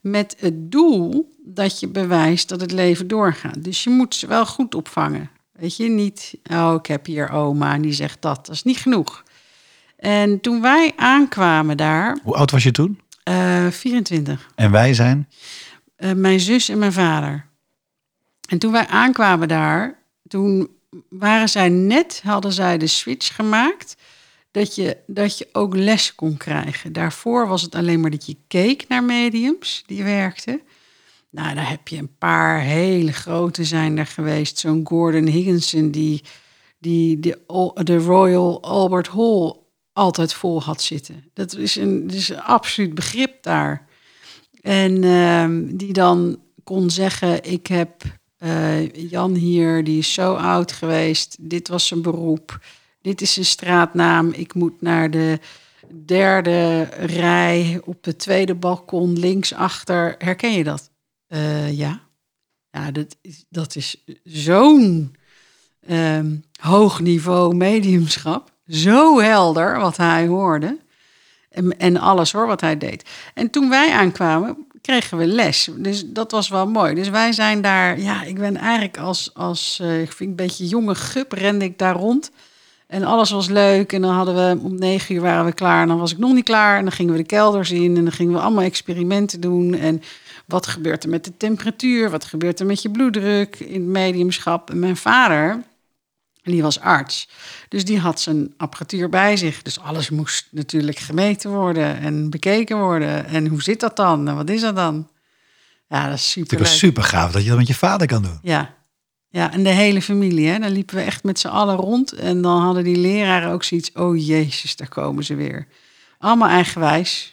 [0.00, 3.64] Met het doel dat je bewijst dat het leven doorgaat.
[3.64, 5.30] Dus je moet ze wel goed opvangen.
[5.60, 8.46] Weet je, niet, oh, ik heb hier oma en die zegt dat.
[8.46, 9.22] Dat is niet genoeg.
[9.96, 13.00] En toen wij aankwamen daar, Hoe oud was je toen?
[13.22, 15.28] eh 24, En wij zijn?
[15.96, 17.46] eh, mijn zus en mijn vader.
[18.48, 20.68] En toen wij aankwamen daar, toen
[21.08, 23.96] waren zij net, hadden zij de switch gemaakt.
[24.50, 26.92] dat je, dat je ook les kon krijgen.
[26.92, 30.60] Daarvoor was het alleen maar dat je keek naar mediums die werkten.
[31.30, 34.58] Nou, daar heb je een paar hele grote zijn er geweest.
[34.58, 36.22] Zo'n Gordon Higginson die,
[36.78, 37.38] die de,
[37.84, 39.54] de Royal Albert Hall
[39.92, 41.30] altijd vol had zitten.
[41.34, 43.86] Dat is een, is een absoluut begrip daar.
[44.60, 48.02] En ehm, die dan kon zeggen, ik heb
[48.36, 51.36] eh, Jan hier, die is zo oud geweest.
[51.40, 52.60] Dit was zijn beroep.
[53.02, 54.30] Dit is zijn straatnaam.
[54.32, 55.38] Ik moet naar de
[56.04, 60.14] derde rij op het tweede balkon linksachter.
[60.18, 60.89] Herken je dat?
[61.32, 62.00] Uh, ja.
[62.70, 65.16] Ja, dat is, dat is zo'n
[65.90, 68.52] um, hoog niveau mediumschap.
[68.66, 70.78] Zo helder wat hij hoorde.
[71.50, 73.08] En, en alles hoor, wat hij deed.
[73.34, 75.68] En toen wij aankwamen, kregen we les.
[75.76, 76.94] Dus dat was wel mooi.
[76.94, 80.66] Dus wij zijn daar, ja, ik ben eigenlijk als, als uh, ik vind een beetje
[80.66, 82.30] jonge gup, rende ik daar rond.
[82.90, 83.92] En alles was leuk.
[83.92, 85.82] En dan hadden we om negen uur waren we klaar.
[85.82, 86.76] En dan was ik nog niet klaar.
[86.78, 87.96] En dan gingen we de kelders in.
[87.96, 89.74] En dan gingen we allemaal experimenten doen.
[89.74, 90.02] En
[90.46, 92.10] wat gebeurt er met de temperatuur?
[92.10, 94.70] Wat gebeurt er met je bloeddruk in het mediumschap?
[94.70, 95.62] En mijn vader,
[96.42, 97.28] die was arts.
[97.68, 99.62] Dus die had zijn apparatuur bij zich.
[99.62, 103.26] Dus alles moest natuurlijk gemeten worden en bekeken worden.
[103.26, 104.28] En hoe zit dat dan?
[104.28, 105.08] En wat is dat dan?
[105.88, 106.58] Ja, dat is super.
[106.58, 108.38] Het is super gaaf dat je dat met je vader kan doen.
[108.42, 108.74] Ja,
[109.30, 110.48] ja, en de hele familie.
[110.48, 110.58] Hè?
[110.58, 112.12] Dan liepen we echt met z'n allen rond.
[112.12, 113.92] En dan hadden die leraren ook zoiets.
[113.92, 115.66] Oh jezus, daar komen ze weer.
[116.18, 117.32] Allemaal eigenwijs.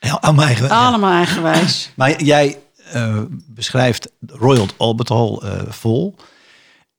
[0.00, 0.80] Ja, allemaal eigenwijs.
[0.80, 1.90] Allemaal eigenwijs.
[1.96, 2.58] maar jij
[2.94, 6.14] uh, beschrijft Royal Albert Hall uh, vol.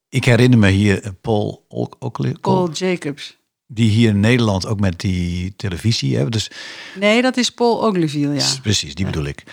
[0.10, 1.65] Ik herinner me hier eh, Paul
[1.99, 2.36] Oakley.
[2.41, 3.38] Paul Jacobs.
[3.67, 6.32] Die hier in Nederland ook met die televisie hebben.
[6.32, 6.52] Dus,
[6.95, 8.45] nee, dat is Paul Ogleville, ja.
[8.62, 9.43] Precies, die bedoel ik.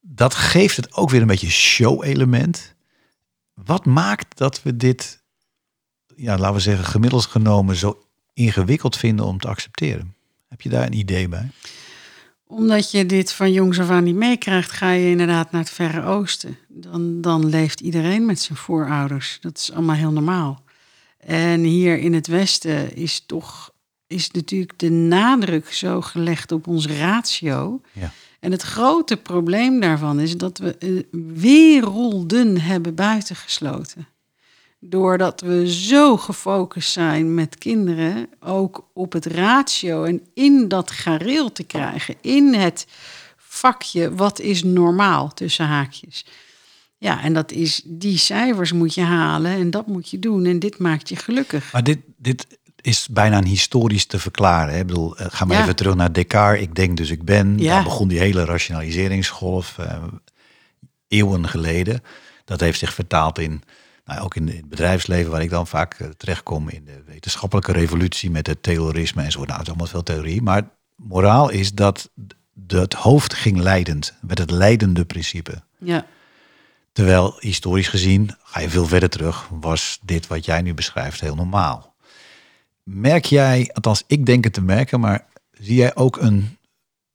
[0.00, 2.76] Dat geeft het ook weer een beetje show-element.
[3.64, 5.22] Wat maakt dat we dit,
[6.16, 10.14] ja, laten we zeggen, gemiddeld genomen zo ingewikkeld vinden om te accepteren?
[10.48, 11.50] Heb je daar een idee bij?
[12.46, 16.02] Omdat je dit van jongs af aan niet meekrijgt, ga je inderdaad naar het Verre
[16.02, 16.58] Oosten.
[16.68, 19.38] Dan, dan leeft iedereen met zijn voorouders.
[19.40, 20.62] Dat is allemaal heel normaal.
[21.18, 23.72] En hier in het Westen is toch
[24.08, 27.80] is natuurlijk de nadruk zo gelegd op ons ratio.
[27.92, 28.12] Ja.
[28.40, 30.90] En het grote probleem daarvan is dat we eh,
[31.34, 34.08] werelden hebben buitengesloten.
[34.80, 41.52] Doordat we zo gefocust zijn met kinderen, ook op het ratio en in dat gareel
[41.52, 42.86] te krijgen, in het
[43.36, 46.26] vakje wat is normaal tussen haakjes.
[46.98, 50.58] Ja, en dat is die cijfers moet je halen en dat moet je doen en
[50.58, 51.72] dit maakt je gelukkig.
[51.72, 54.74] Maar dit, dit is bijna een historisch te verklaren.
[54.74, 54.80] Hè?
[54.80, 56.62] Ik bedoel, eh, ga maar even terug naar Descartes.
[56.62, 57.58] Ik denk dus ik ben.
[57.58, 57.74] Ja.
[57.74, 60.02] Daar begon die hele rationaliseringsgolf uh,
[61.08, 62.02] eeuwen geleden.
[62.44, 63.62] Dat heeft zich vertaald in,
[64.04, 68.30] nou, ook in het bedrijfsleven, waar ik dan vaak uh, terechtkom in de wetenschappelijke revolutie
[68.30, 69.38] met het terrorisme en zo.
[69.38, 70.42] Nou, het is allemaal veel theorie.
[70.42, 72.10] Maar moraal is dat
[72.66, 75.62] het hoofd ging leidend, met het leidende principe.
[75.78, 76.06] Ja.
[76.92, 81.34] Terwijl historisch gezien, ga je veel verder terug, was dit wat jij nu beschrijft heel
[81.34, 81.94] normaal.
[82.90, 86.56] Merk jij, althans ik denk het te merken, maar zie jij ook een,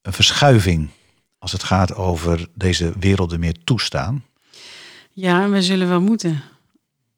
[0.01, 0.89] verschuiving
[1.37, 4.25] als het gaat over deze werelden meer toestaan?
[5.11, 6.41] Ja, we zullen wel moeten.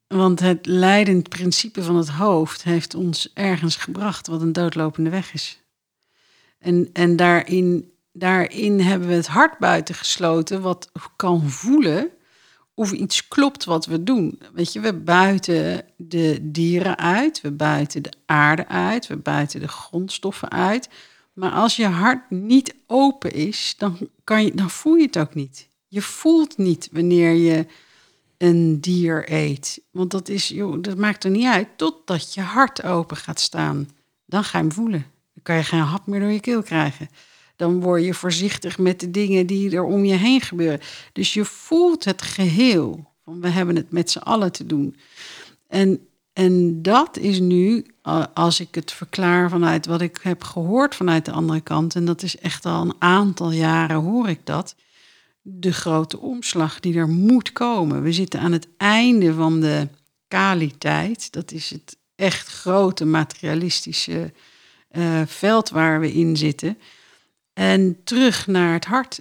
[0.08, 5.34] Want het leidend principe van het hoofd heeft ons ergens gebracht wat een doodlopende weg
[5.34, 5.62] is.
[6.60, 12.10] En, en daarin, daarin hebben we het hart buiten gesloten, wat kan voelen
[12.76, 14.40] of iets klopt wat we doen.
[14.54, 19.68] Weet je, we buiten de dieren uit, we buiten de aarde uit, we buiten de
[19.68, 20.90] grondstoffen uit.
[21.34, 25.34] Maar als je hart niet open is, dan, kan je, dan voel je het ook
[25.34, 25.68] niet.
[25.88, 27.66] Je voelt niet wanneer je
[28.38, 29.82] een dier eet.
[29.92, 33.90] Want dat, is, joh, dat maakt er niet uit totdat je hart open gaat staan.
[34.26, 35.06] Dan ga je hem voelen.
[35.34, 37.10] Dan kan je geen hap meer door je keel krijgen
[37.56, 40.80] dan word je voorzichtig met de dingen die er om je heen gebeuren.
[41.13, 43.13] Dus je voelt het geheel.
[43.24, 44.96] Van we hebben het met z'n allen te doen.
[45.68, 47.86] En, en dat is nu,
[48.34, 52.24] als ik het verklaar vanuit wat ik heb gehoord vanuit de andere kant, en dat
[52.24, 54.76] is echt al een aantal jaren hoor ik dat,
[55.41, 58.02] de grote omslag die er moet komen.
[58.02, 59.88] We zitten aan het einde van de
[60.28, 61.32] kaliteit.
[61.32, 64.34] Dat is het echt grote materialistische
[64.91, 66.78] uh, veld waar we in zitten.
[67.56, 69.20] En terug naar het hart.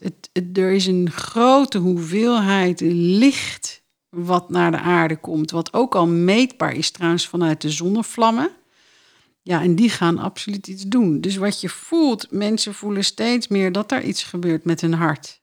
[0.52, 5.50] Er is een grote hoeveelheid licht wat naar de aarde komt.
[5.50, 8.50] Wat ook al meetbaar is trouwens vanuit de zonnevlammen.
[9.42, 11.20] Ja, en die gaan absoluut iets doen.
[11.20, 15.40] Dus wat je voelt, mensen voelen steeds meer dat er iets gebeurt met hun hart.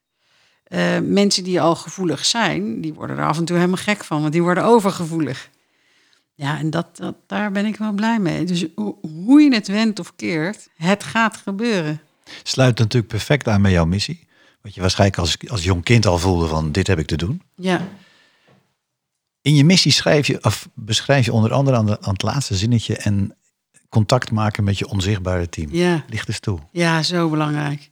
[0.67, 4.21] Uh, mensen die al gevoelig zijn, die worden er af en toe helemaal gek van,
[4.21, 5.49] want die worden overgevoelig.
[6.33, 8.43] Ja, en dat, daar ben ik wel blij mee.
[8.43, 12.01] Dus ho- hoe je het wendt of keert, het gaat gebeuren.
[12.43, 14.27] Sluit natuurlijk perfect aan bij jouw missie.
[14.61, 17.41] Wat je waarschijnlijk als, als jong kind al voelde van dit heb ik te doen.
[17.55, 17.87] Ja,
[19.41, 22.55] In je missie schrijf je, of beschrijf je onder andere aan, de, aan het laatste
[22.55, 23.35] zinnetje en
[23.89, 25.73] contact maken met je onzichtbare team.
[25.73, 26.59] ja, Licht eens toe.
[26.71, 27.89] ja, zo belangrijk.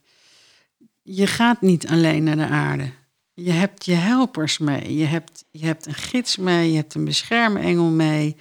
[1.02, 2.90] Je gaat niet alleen naar de aarde.
[3.34, 4.96] Je hebt je helpers mee.
[4.96, 6.70] Je hebt, je hebt een gids mee.
[6.70, 8.36] Je hebt een beschermengel mee.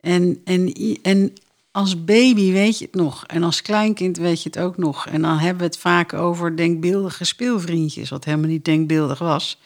[0.00, 1.32] En, en, en
[1.74, 3.26] als baby weet je het nog.
[3.26, 5.06] En als kleinkind weet je het ook nog.
[5.06, 8.10] En dan hebben we het vaak over denkbeeldige speelvriendjes.
[8.10, 9.60] Wat helemaal niet denkbeeldig was.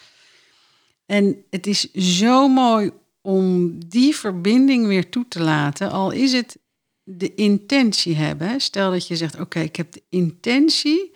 [1.06, 2.90] En het is zo mooi
[3.20, 5.90] om die verbinding weer toe te laten.
[5.90, 6.58] Al is het
[7.02, 8.60] de intentie hebben.
[8.60, 11.12] Stel dat je zegt, oké, ik heb de intentie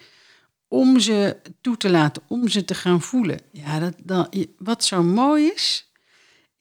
[0.68, 3.40] om ze toe te laten, om ze te gaan voelen.
[3.52, 5.91] Ja, dat, dat, wat zo mooi is,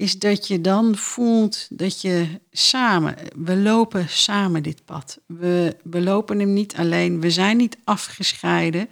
[0.01, 5.19] is dat je dan voelt dat je samen, we lopen samen dit pad.
[5.25, 8.89] We, we lopen hem niet alleen, we zijn niet afgescheiden,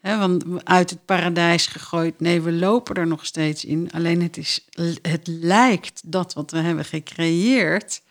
[0.00, 2.20] hè, want uit het paradijs gegooid.
[2.20, 3.90] Nee, we lopen er nog steeds in.
[3.92, 4.66] Alleen het, is,
[5.02, 8.02] het lijkt dat wat we hebben gecreëerd,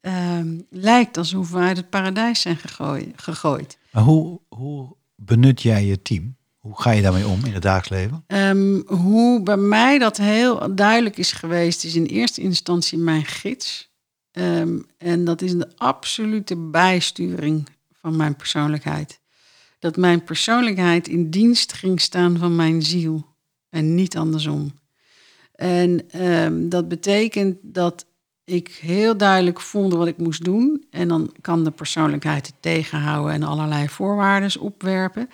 [0.00, 3.12] ehm, lijkt alsof we uit het paradijs zijn gegooid.
[3.16, 3.78] gegooid.
[3.90, 6.36] Maar hoe, hoe benut jij je team?
[6.66, 8.24] Hoe ga je daarmee om in het dagelijks leven?
[8.26, 13.90] Ehm, hoe bij mij dat heel duidelijk is geweest, is in eerste instantie mijn gids.
[14.32, 17.68] Ehm, en dat is de absolute bijsturing
[18.00, 19.20] van mijn persoonlijkheid.
[19.78, 23.26] Dat mijn persoonlijkheid in dienst ging staan van mijn ziel
[23.70, 24.80] en niet andersom.
[25.54, 28.06] En ehm, dat betekent dat
[28.44, 30.86] ik heel duidelijk voelde wat ik moest doen.
[30.90, 35.28] En dan kan de persoonlijkheid het tegenhouden en allerlei voorwaarden opwerpen.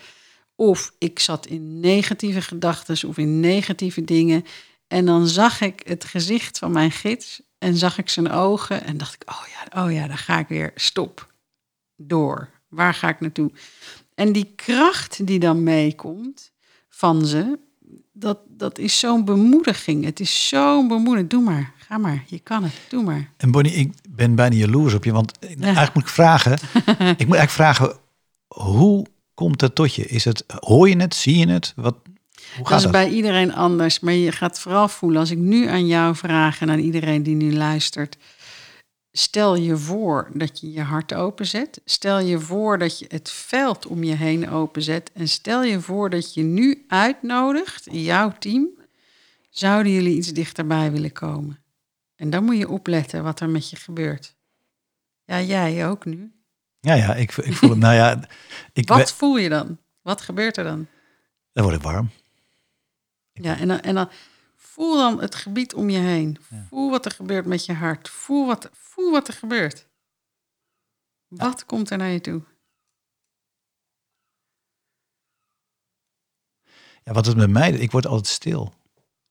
[0.63, 4.45] Of ik zat in negatieve gedachten of in negatieve dingen.
[4.89, 8.85] En dan zag ik het gezicht van mijn gids en zag ik zijn ogen.
[8.85, 10.73] En dacht ik, oh ja, oh ja, daar ga ik weer.
[10.75, 11.33] Stop.
[11.97, 12.49] Door.
[12.69, 13.51] Waar ga ik naartoe?
[14.15, 16.53] En die kracht die dan meekomt
[16.89, 17.59] van ze,
[18.13, 20.05] dat, dat is zo'n bemoediging.
[20.05, 21.31] Het is zo'n bemoediging.
[21.31, 23.31] Doe maar, ga maar, je kan het, doe maar.
[23.37, 26.53] En Bonnie, ik ben bijna jaloers op je, want eigenlijk moet ik vragen,
[27.23, 27.97] ik moet eigenlijk vragen,
[28.47, 30.07] hoe komt het tot je?
[30.07, 31.73] Is het, hoor je het, zie je het?
[31.77, 32.13] Wat, hoe
[32.57, 32.93] Dat gaat is dat?
[32.93, 35.21] bij iedereen anders, maar je gaat vooral voelen.
[35.21, 38.17] Als ik nu aan jou vraag en aan iedereen die nu luistert.
[39.15, 41.81] Stel je voor dat je je hart openzet.
[41.85, 45.11] Stel je voor dat je het veld om je heen openzet.
[45.13, 48.69] En stel je voor dat je nu uitnodigt, jouw team.
[49.51, 51.63] Zouden jullie iets dichterbij willen komen?
[52.17, 54.35] En dan moet je opletten wat er met je gebeurt.
[55.25, 56.33] Ja, jij ook nu.
[56.85, 58.29] Ja, ja, ik, ik voel het, nou ja,
[58.73, 59.79] ik, Wat we- voel je dan?
[60.03, 60.87] Wat gebeurt er dan?
[61.53, 62.11] dan word ik warm.
[63.33, 64.11] Ja, en dan, en dan
[64.57, 66.39] voel dan het gebied om je heen.
[66.69, 68.09] Voel wat er gebeurt met je hart.
[68.09, 69.87] Voel wat, voel wat er gebeurt.
[71.29, 72.43] Wat komt er naar je toe?
[77.05, 78.75] Ja, wat het met mij, ik word altijd stil.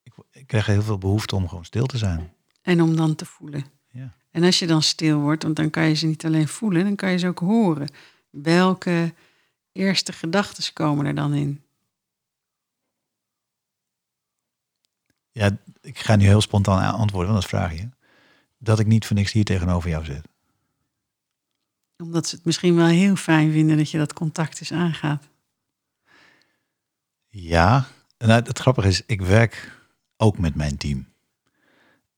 [0.03, 2.33] Ik, ik krijg heel veel behoefte om gewoon stil te zijn.
[2.61, 3.65] En om dan te voelen.
[3.91, 4.13] Ja.
[4.31, 6.95] En als je dan stil wordt, want dan kan je ze niet alleen voelen, dan
[6.95, 7.89] kan je ze ook horen.
[8.29, 9.13] Welke
[9.71, 11.61] eerste gedachten komen er dan in?
[15.31, 17.89] Ja, ik ga nu heel spontaan antwoorden, want dat vraag je.
[18.57, 20.27] Dat ik niet voor niks hier tegenover jou zit.
[21.97, 25.29] Omdat ze het misschien wel heel fijn vinden dat je dat contact eens aangaat.
[27.27, 29.79] Ja, en nou, het grappige is, ik werk
[30.17, 31.10] ook met mijn team.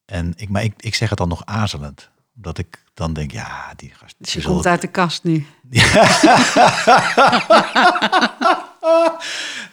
[0.06, 2.12] En ik, maar ik, ik zeg het dan nog aarzelend.
[2.36, 4.16] Omdat ik dan denk, ja, die gast...
[4.18, 5.46] Dus je komt uit de kast nu.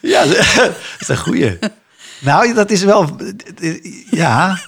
[0.01, 1.59] Ja, dat is een goeie.
[2.21, 3.17] Nou, dat is wel...
[4.09, 4.59] Ja,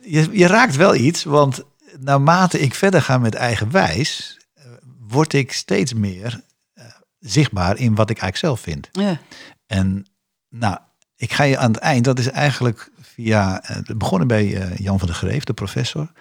[0.00, 1.24] je, je raakt wel iets.
[1.24, 1.62] Want
[1.98, 4.38] naarmate ik verder ga met eigenwijs...
[5.08, 6.40] word ik steeds meer
[6.74, 6.84] eh,
[7.18, 8.88] zichtbaar in wat ik eigenlijk zelf vind.
[8.92, 9.20] Ja,
[9.66, 10.06] En
[10.48, 10.78] nou,
[11.22, 12.04] ik ga je aan het eind...
[12.04, 13.62] Dat is eigenlijk via...
[13.62, 16.12] eh, begonnen bij eh, Jan van der Greef, de professor.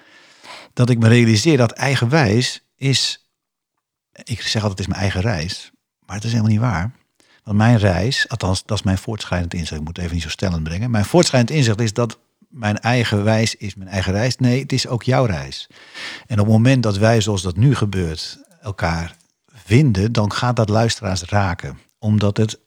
[0.74, 3.28] Dat ik me realiseer dat eigenwijs is...
[4.12, 5.72] Ik zeg altijd, het is mijn eigen reis.
[6.06, 6.92] Maar het is helemaal niet waar.
[7.44, 9.80] Want mijn reis, althans, dat is mijn voortschrijdend inzicht.
[9.80, 10.92] Ik moet even niet zo stellend brengen.
[10.92, 14.38] Mijn voortschrijdend inzicht is dat mijn eigen wijs is mijn eigen reis.
[14.38, 15.68] Nee, het is ook jouw reis.
[16.28, 19.16] En op het moment dat wij, zoals dat nu gebeurt, elkaar
[19.54, 21.80] vinden, dan gaat dat luisteraars raken.
[22.00, 22.60] Omdat het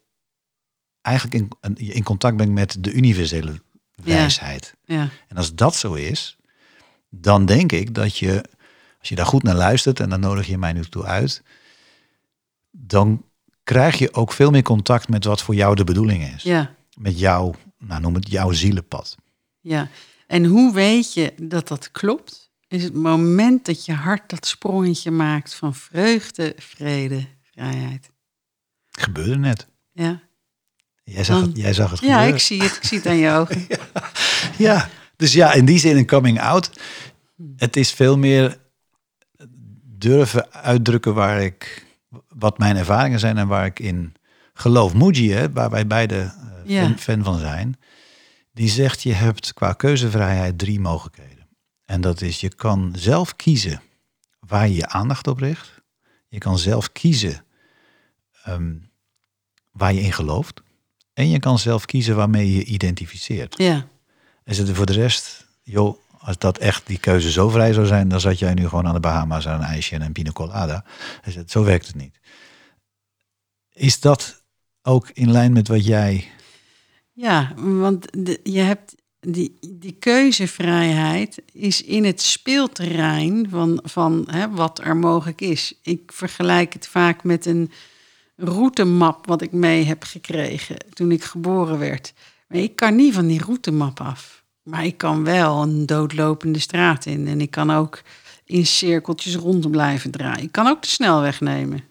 [1.05, 3.61] eigenlijk in, in contact brengt met de universele
[3.95, 4.75] wijsheid.
[4.85, 6.37] ja, En als dat zo is,
[7.11, 8.45] dan denk ik dat je,
[8.99, 11.43] als je daar goed naar luistert, en dan nodig je mij nu toe uit,
[12.71, 13.25] dan
[13.63, 16.43] krijg je ook veel meer contact met wat voor jou de bedoeling is.
[16.43, 19.17] ja, Met jou, nou noem het jouw zielenpad.
[19.61, 19.89] ja.
[20.27, 22.51] En hoe weet je dat dat klopt?
[22.69, 28.11] is het moment dat je hart dat sprongetje maakt van vreugde, vrede, vrijheid.
[28.91, 29.67] Gebeurde net.
[29.93, 30.21] Ja,
[31.05, 32.35] Jij zag, Dan- het, jij zag het ja gebeuren.
[32.35, 32.77] ik zie het.
[32.77, 33.67] Ik zie het aan je ogen.
[34.59, 36.71] Ja, dus ja, in die zin een coming out.
[37.57, 38.59] Het is veel meer
[39.85, 41.87] durven uitdrukken waar ik,
[42.29, 44.15] wat mijn ervaringen zijn en waar ik in
[44.55, 44.95] geloof.
[44.95, 46.31] Muji, hè, waar wij beide eh,
[46.65, 46.83] Ja.
[46.83, 47.79] fan, fan van zijn,
[48.53, 51.49] die zegt je hebt qua keuzevrijheid drie mogelijkheden.
[51.85, 53.81] En dat is je kan zelf kiezen
[54.41, 55.83] waar je je aandacht op richt.
[56.29, 57.45] Je kan zelf kiezen
[58.45, 58.75] ehm,
[59.73, 60.63] waar je in gelooft.
[61.15, 63.59] En je kan zelf kiezen waarmee je je identificeert.
[63.59, 63.87] Ja,
[64.45, 68.09] En zitten voor de rest, joh, als dat echt die keuze zo vrij zou zijn,
[68.09, 70.85] dan zat jij nu gewoon aan de Bahama's aan een ijsje en een pina colada.
[71.25, 72.21] Zegt, zo werkt het niet.
[73.73, 74.43] Is dat
[74.83, 76.31] ook in lijn met wat jij.
[77.13, 84.51] ja want de, je hebt die, die keuzevrijheid is in het speelterrein van, van hè,
[84.51, 85.79] wat er mogelijk is.
[85.83, 87.71] Ik vergelijk het vaak met een
[88.37, 92.13] routemap wat ik mee heb gekregen toen ik geboren werd.
[92.49, 94.45] Maar ik kan niet van die routemap af.
[94.63, 97.27] Maar ik kan wel een doodlopende straat in.
[97.27, 98.03] En ik kan ook
[98.45, 100.43] in cirkeltjes rond blijven draaien.
[100.43, 101.85] Ik kan ook de snelweg nemen.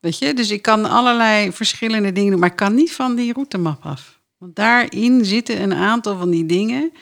[0.00, 3.32] Weet je, dus ik kan allerlei verschillende dingen doen, maar ik kan niet van die
[3.32, 4.20] routemap af.
[4.38, 6.92] Want daarin zitten een aantal van die dingen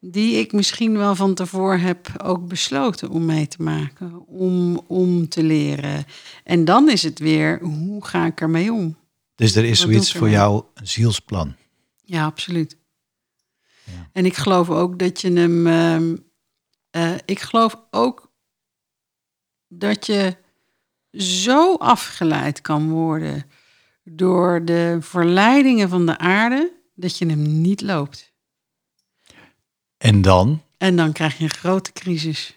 [0.00, 5.28] die ik misschien wel van tevoren heb ook besloten om mee te maken, om, om
[5.28, 6.04] te leren.
[6.44, 8.96] En dan is het weer, hoe ga ik ermee om?
[9.34, 11.54] Dus er is Wat zoiets voor jou, een zielsplan.
[12.04, 12.76] Ja, absoluut.
[13.84, 14.08] Ja.
[14.12, 15.66] En ik geloof ook dat je hem.
[15.66, 16.16] ehm,
[16.90, 18.32] eh, ik geloof ook
[19.68, 20.36] dat je
[21.12, 23.44] zo afgeleid kan worden
[24.04, 28.29] door de verleidingen van de aarde dat je hem niet loopt.
[30.00, 32.54] En dan, En dan krijg je een grote crisis.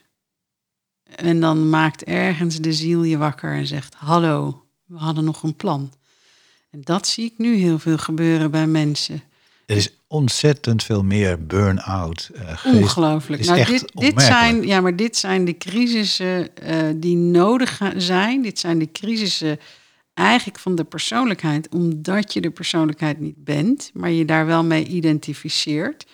[1.15, 5.55] En dan maakt ergens de ziel je wakker en zegt: Hallo, we hadden nog een
[5.55, 5.93] plan.
[6.71, 9.23] En dat zie ik nu heel veel gebeuren bij mensen.
[9.65, 12.29] er is ontzettend veel meer burn-out.
[12.33, 12.75] geest.
[12.75, 13.45] Ongelooflijk.
[13.45, 18.41] Nou, dit, dit zijn, ja, maar dit zijn de crisissen eh, die nodig zijn.
[18.41, 19.59] Dit zijn de crisissen
[20.13, 24.85] eigenlijk van de persoonlijkheid, omdat je de persoonlijkheid niet bent, maar je daar wel mee
[24.85, 26.05] identificeert.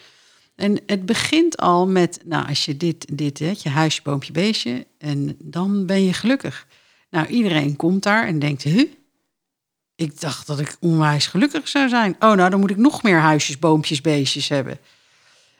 [0.59, 4.87] En het begint al met, nou, als je dit, dit, hè, je huisje, boompje, beestje,
[4.97, 6.67] en dan ben je gelukkig.
[7.09, 8.91] Nou, iedereen komt daar en denkt, huh?
[9.95, 12.15] Ik dacht dat ik onwijs gelukkig zou zijn.
[12.19, 14.79] Oh, nou, dan moet ik nog meer huisjes, boompjes, beestjes hebben.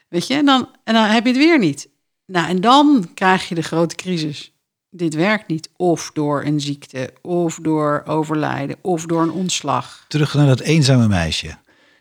[0.08, 1.90] Weet je, en dan, en dan heb je het weer niet.
[2.26, 4.52] Nou, en dan krijg je de grote crisis.
[4.90, 5.70] Dit werkt niet.
[5.76, 10.06] Of door een ziekte, of door overlijden, of door een ontslag.
[10.08, 11.58] Terug naar dat eenzame meisje,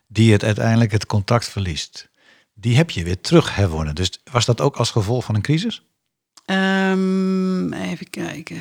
[0.07, 2.08] die het uiteindelijk het contact verliest.
[2.61, 3.95] Die heb je weer terug herwonnen.
[3.95, 5.83] Dus was dat ook als gevolg van een crisis?
[6.45, 8.59] Ehm, even kijken.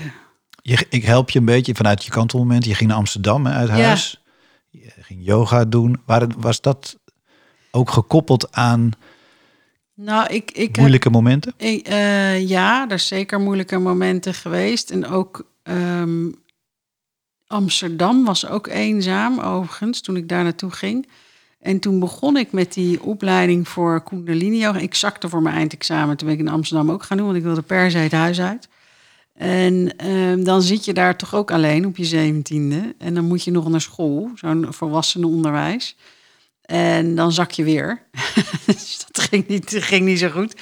[0.62, 2.66] Je, ik help je een beetje vanuit je kantelmoment.
[2.66, 3.76] Je ging naar Amsterdam hè, uit Ja.
[3.76, 4.22] huis.
[4.70, 6.02] Je ging yoga doen.
[6.06, 6.98] Waar, was dat
[7.72, 8.92] ook gekoppeld aan
[9.94, 11.54] Nou, ik, ik heb moeilijke momenten?
[11.58, 14.92] Ik, eh, ja, er zeker moeilijke momenten geweest.
[14.92, 16.32] En ook ehm,
[17.48, 21.08] Amsterdam was ook eenzaam, overigens, toen ik daar naartoe ging.
[21.68, 24.66] En toen begon ik met die opleiding voor Kundalini.
[24.66, 27.44] Ik zakte voor mijn eindexamen, toen ben ik in Amsterdam ook gaan doen, want ik
[27.44, 28.68] wilde per se het huis uit.
[29.34, 32.96] En ehm, dan zit je daar toch ook alleen op je zeventiende.
[32.98, 35.96] En dan moet je nog naar school, zo'n volwassenenonderwijs.
[36.62, 38.02] En dan zak je weer.
[38.66, 40.56] dus dat ging niet, ging niet zo goed.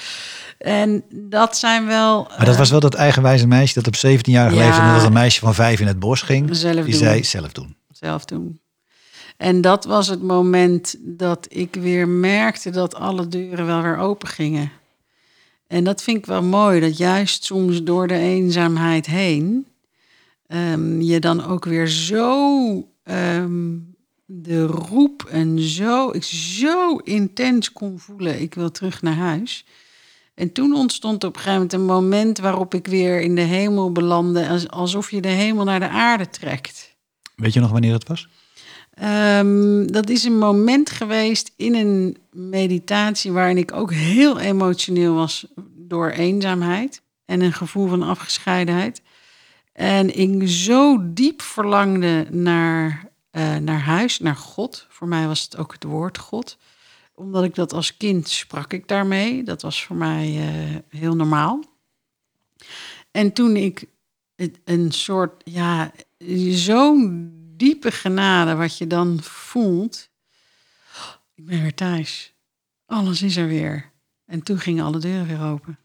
[0.58, 2.30] En dat zijn wel...
[2.36, 4.66] Maar dat was wel dat eigenwijze meisje dat op 17-jarige Ja.
[4.66, 4.94] leeftijd...
[4.94, 6.48] dat een meisje van vijf in het bos ging.
[6.56, 6.92] Zelf die doen.
[6.92, 7.76] zei zelf doen.
[7.90, 8.60] zelf doen.
[9.36, 14.28] En dat was het moment dat ik weer merkte dat alle deuren wel weer open
[14.28, 14.70] gingen.
[15.66, 19.66] En dat vind ik wel mooi, dat juist soms door de eenzaamheid heen
[20.46, 23.74] ehm, je dan ook weer zo ehm,
[24.24, 29.64] de roep en zo, ik zo intens kon voelen, ik wil terug naar huis.
[30.34, 33.92] En toen ontstond op een gegeven moment een moment waarop ik weer in de hemel
[33.92, 36.94] belandde, als- alsof je de hemel naar de aarde trekt.
[37.36, 38.28] Weet je nog wanneer dat was?
[38.96, 45.46] Ehm, dat is een moment geweest in een meditatie waarin ik ook heel emotioneel was
[45.74, 49.02] door eenzaamheid en een gevoel van afgescheidenheid.
[49.72, 54.86] En ik zo diep verlangde naar, eh, naar huis, naar God.
[54.88, 56.58] Voor mij was het ook het woord God.
[57.14, 59.42] Omdat ik dat als kind sprak ik daarmee.
[59.42, 61.64] Dat was voor mij eh, heel normaal.
[63.10, 63.84] En toen ik
[64.64, 65.92] een soort, ja,
[66.48, 70.08] zo'n diepe genade wat je dan voelt.
[71.34, 72.34] Ik ben weer thuis.
[72.86, 73.90] Alles is er weer.
[74.24, 75.78] En toen gingen alle deuren weer open.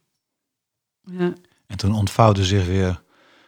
[1.06, 1.34] Ja.
[1.68, 3.02] En toen ontvouwde zich weer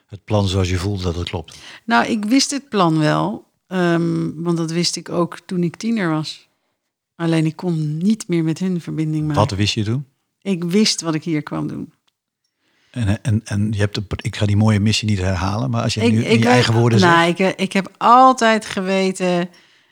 [0.05, 1.57] het plan zoals je voelde dat het klopt.
[1.86, 6.09] Nou, ik wist het plan wel, ehm, want dat wist ik ook toen ik tiener
[6.09, 6.49] was.
[7.15, 9.41] Alleen ik kon niet meer met hun verbinding maken.
[9.41, 10.05] Wat wist je toen?
[10.41, 11.93] Ik wist wat ik hier kwam doen.
[12.94, 15.94] En, en, en je hebt de, ik ga die mooie missie niet herhalen, maar als
[15.94, 17.39] je ik, nu in ik je eigen woorden nou, zegt.
[17.39, 19.50] ik, ik heb altijd geweten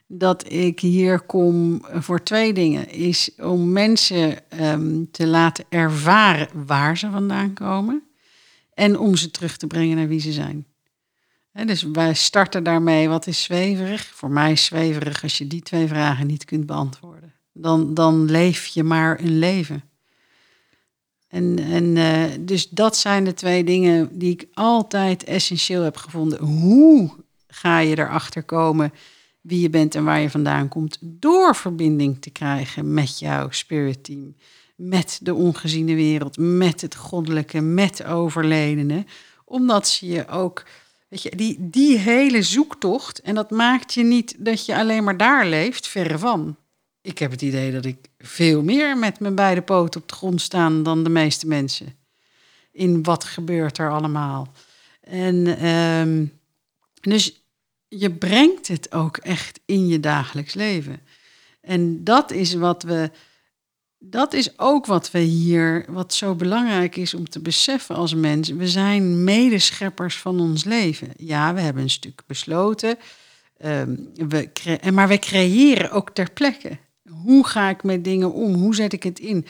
[0.08, 2.89] dat ik hier kom voor twee dingen.
[2.89, 8.04] Is om mensen ehm, te laten ervaren waar ze vandaan komen.
[8.74, 10.66] En om ze terug te brengen naar wie ze zijn.
[11.66, 14.12] Dus wij starten daarmee, wat is zweverig?
[14.14, 17.34] Voor mij is zweverig als je die twee vragen niet kunt beantwoorden.
[17.54, 19.84] Dan, dan leef je maar een leven.
[21.32, 26.39] En, en eh, dus dat zijn de twee dingen die ik altijd essentieel heb gevonden.
[26.43, 27.11] Hoe
[27.47, 28.93] ga je erachter komen
[29.41, 30.97] wie je bent en waar je vandaan komt?
[31.01, 34.36] Door verbinding te krijgen met jouw spirit team.
[34.75, 39.07] Met de ongeziene wereld, met het goddelijke, met overledenen.
[39.45, 40.63] Omdat ze je ook,
[41.07, 43.21] weet je, die, die hele zoektocht.
[43.21, 46.55] En dat maakt je niet dat je alleen maar daar leeft, verre van
[47.02, 50.41] ik heb het idee dat ik veel meer met mijn beide poten op de grond
[50.41, 51.95] staan dan de meeste mensen.
[52.72, 54.54] In wat gebeurt er allemaal.
[55.02, 56.26] En ehm,
[57.02, 57.43] dus
[57.88, 60.99] je brengt het ook echt in je dagelijks leven.
[61.62, 63.12] En dat is wat we.
[64.04, 68.49] Dat is ook wat we hier, wat zo belangrijk is om te beseffen als mens.
[68.49, 71.12] We zijn medescheppers van ons leven.
[71.18, 72.97] Ja, we hebben een stuk besloten.
[73.66, 74.49] Um, we
[74.93, 76.78] maar we creëren ook ter plekke.
[77.24, 78.53] Hoe ga ik met dingen om?
[78.53, 79.45] Hoe zet ik het in?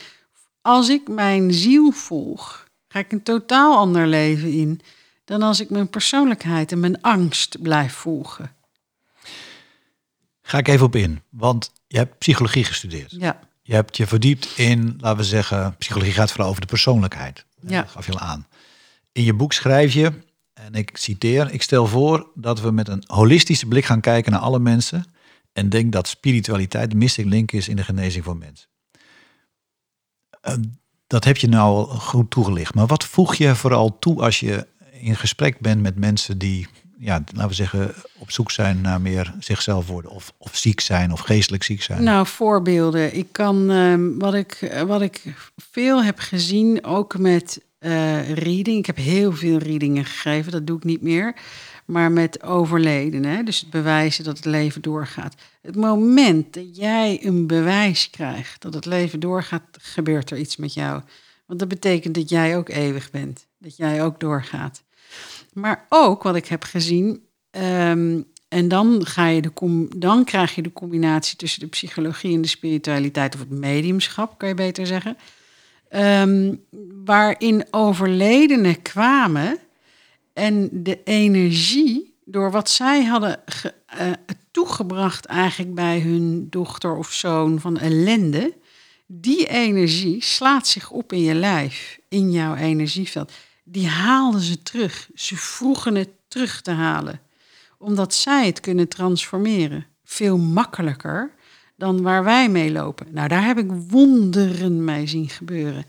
[0.60, 4.80] Als ik mijn ziel volg, ga ik een totaal ander leven in
[5.24, 8.50] dan als ik mijn persoonlijkheid en mijn angst blijf volgen.
[10.42, 13.10] Ga ik even op in, want je hebt psychologie gestudeerd.
[13.18, 17.44] Ja, Je hebt je verdiept in, laten we zeggen, psychologie gaat vooral over de persoonlijkheid.
[17.66, 17.80] Ja.
[17.80, 18.46] Dat gaf je al aan.
[19.12, 20.12] In je boek schrijf je,
[20.52, 24.40] en ik citeer, ik stel voor dat we met een holistische blik gaan kijken naar
[24.40, 25.04] alle mensen
[25.52, 28.68] en denk dat spiritualiteit de missing link is in de genezing van mensen.
[30.48, 30.54] Uh,
[31.06, 32.74] dat heb je nou goed toegelicht.
[32.74, 36.66] Maar wat voeg je vooral toe als je in gesprek bent met mensen die,
[36.98, 41.12] ja, laten we zeggen, op zoek zijn naar meer zichzelf worden of, of ziek zijn
[41.12, 42.02] of geestelijk ziek zijn?
[42.02, 43.16] nou voorbeelden.
[43.16, 45.22] Ik kan, uh, wat, ik, wat ik
[45.56, 48.78] veel heb gezien, ook met uh, reading.
[48.78, 51.34] Ik heb heel veel readingen gegeven, dat doe ik niet meer
[51.86, 53.24] maar met overleden.
[53.24, 53.42] Hè?
[53.42, 55.34] Dus het bewijzen dat het leven doorgaat.
[55.62, 60.74] Het moment dat jij een bewijs krijgt dat het leven doorgaat, gebeurt er iets met
[60.74, 61.02] jou.
[61.46, 64.82] Want dat betekent dat jij ook eeuwig bent, dat jij ook doorgaat.
[65.52, 70.62] Maar ook wat ik heb gezien, um, en dan, ga je de dan krijg je
[70.62, 75.16] de combinatie tussen de psychologie en de spiritualiteit, of het mediumschap, kan je beter zeggen.
[75.90, 76.64] Um,
[77.04, 79.58] waarin overledenen kwamen
[80.32, 84.10] en de energie, door wat zij hadden ge, uh,
[84.50, 88.54] toegebracht eigenlijk bij hun dochter of zoon van ellende,
[89.06, 93.32] die energie slaat zich op in je lijf, in jouw energieveld.
[93.64, 95.08] Die haalden ze terug.
[95.14, 97.20] Ze vroegen het terug te halen,
[97.78, 99.86] omdat zij het kunnen transformeren.
[100.04, 101.34] Veel makkelijker
[101.76, 103.06] dan waar wij mee lopen.
[103.10, 105.84] Nou, daar heb ik wonderen mee zien gebeuren.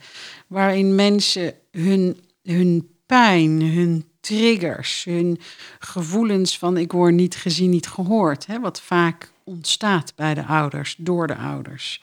[0.47, 5.39] Waarin mensen hun, hun pijn, hun triggers, hun
[5.79, 10.95] gevoelens van ik word niet gezien, niet gehoord, hè, wat vaak ontstaat bij de ouders,
[10.97, 12.01] door de ouders.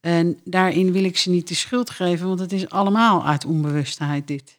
[0.00, 4.26] En daarin wil ik ze niet de schuld geven, want het is allemaal uit onbewustheid
[4.26, 4.58] dit.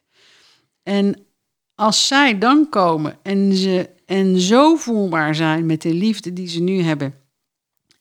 [0.82, 1.26] En
[1.74, 6.60] als zij dan komen en, ze, en zo voelbaar zijn met de liefde die ze
[6.60, 7.14] nu hebben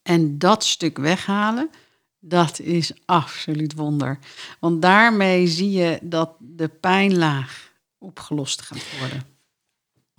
[0.03, 1.69] en dat stuk weghalen,
[2.19, 4.19] dat is absoluut wonder.
[4.59, 7.70] Want daarmee zie je dat de pijnlaag
[8.01, 9.23] opgelost gaat worden.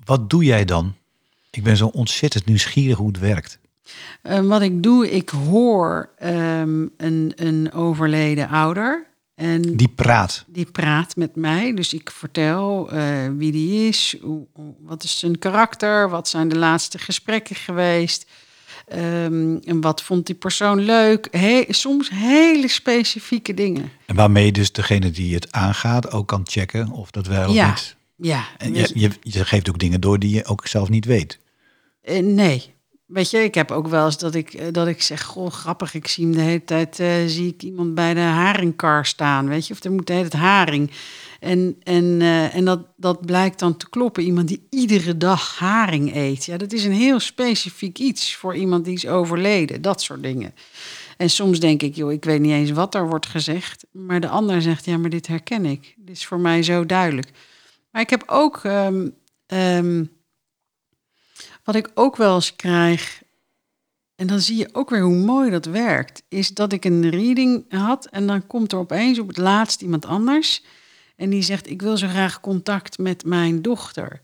[0.05, 0.95] Wat doe jij dan?
[1.51, 3.59] Ik ben zo ontzettend nieuwsgierig hoe het werkt.
[4.23, 9.07] Uh, wat ik doe, ik hoor um, een, een overleden ouder.
[9.35, 10.45] En die praat.
[10.47, 11.75] Die praat met mij.
[11.75, 14.47] Dus ik vertel uh, wie die is, hoe,
[14.79, 18.31] wat is zijn karakter, wat zijn de laatste gesprekken geweest.
[18.95, 21.29] Um, en wat vond die persoon leuk?
[21.31, 23.91] He, soms hele specifieke dingen.
[24.07, 27.69] En waarmee dus degene die het aangaat ook kan checken of dat wel of ja.
[27.69, 27.97] niet.
[28.17, 28.45] Ja.
[28.59, 31.39] En je, je, je, geeft ook dingen door die je ook zelf niet weet.
[32.05, 32.75] Uh, nee.
[33.07, 36.09] Weet je, ik heb ook wel eens dat ik, dat ik zeg, goh, grappig, ik
[36.09, 39.75] zie hem de hele tijd, uh, zie ik iemand bij de haringkar staan, weet je,
[39.75, 40.91] of er moet de hele tijd haring.
[41.43, 44.23] En, en, uh, en dat, dat blijkt dan te kloppen.
[44.23, 46.45] Iemand die iedere dag haring eet.
[46.45, 49.83] Ja, dat is een heel specifiek iets voor iemand die is overleden.
[49.83, 50.55] Dat soort dingen.
[51.17, 53.87] En soms denk ik, joh, ik weet niet eens wat er wordt gezegd.
[53.93, 55.95] Maar de ander zegt, ja, maar dit herken ik.
[55.97, 57.31] Dit is voor mij zo duidelijk.
[57.91, 59.09] Maar ik heb ook, ehm,
[59.47, 60.05] ehm,
[61.65, 63.23] wat ik ook wel eens krijg,
[64.15, 67.65] en dan zie je ook weer hoe mooi dat werkt, is dat ik een reading
[67.69, 70.63] had en dan komt er opeens op het laatst iemand anders.
[71.23, 74.21] En die zegt, ik wil zo graag contact met mijn dochter.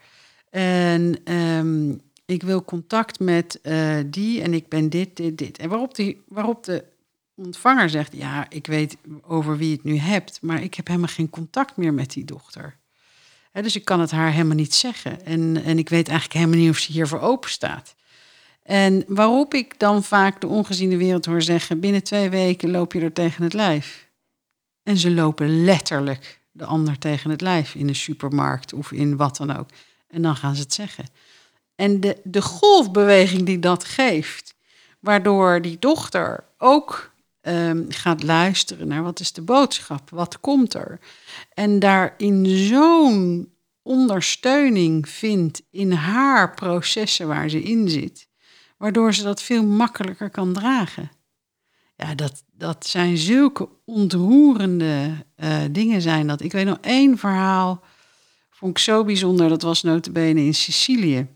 [0.51, 1.91] En ehm,
[2.27, 5.59] ik wil contact met eh, die en ik ben dit, dit, dit.
[5.59, 6.85] En waarop, die, waarop de
[7.35, 11.31] ontvanger zegt, ja, ik weet over wie het nu hebt, maar ik heb helemaal geen
[11.31, 12.77] contact meer met die dochter.
[13.53, 15.25] dus ik kan het haar helemaal niet zeggen.
[15.25, 17.95] En, en ik weet eigenlijk helemaal niet of ze hiervoor open staat.
[18.63, 23.01] En waarop ik dan vaak de ongeziene wereld hoor zeggen: binnen twee weken loop je
[23.01, 24.09] er tegen het lijf.
[24.83, 29.37] En ze lopen letterlijk de ander tegen het lijf in een supermarkt of in wat
[29.37, 29.69] dan ook.
[30.09, 31.05] En dan gaan ze het zeggen.
[31.75, 34.55] En de, de golfbeweging die dat geeft,
[35.01, 40.99] waardoor die dochter ook um, gaat luisteren naar wat is de boodschap, wat komt er.
[41.55, 43.53] En daarin zo'n
[43.83, 48.29] ondersteuning vindt in haar processen waar ze in zit,
[48.77, 51.11] waardoor ze dat veel makkelijker kan dragen.
[51.97, 56.43] Ja, dat, dat zijn zulke ontroerende uh, dingen zijn dat.
[56.43, 57.85] Ik weet nog één verhaal,
[58.51, 61.27] vond ik zo bijzonder, dat was notabene in Sicilië.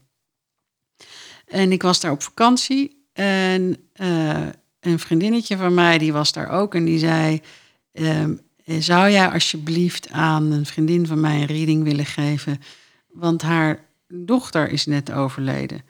[1.46, 4.46] En ik was daar op vakantie en uh,
[4.80, 7.40] een vriendinnetje van mij, die was daar ook en die zei...
[7.92, 12.60] Um, zou jij alsjeblieft aan een vriendin van mij een reading willen geven?
[13.08, 15.82] Want haar dochter is net overleden.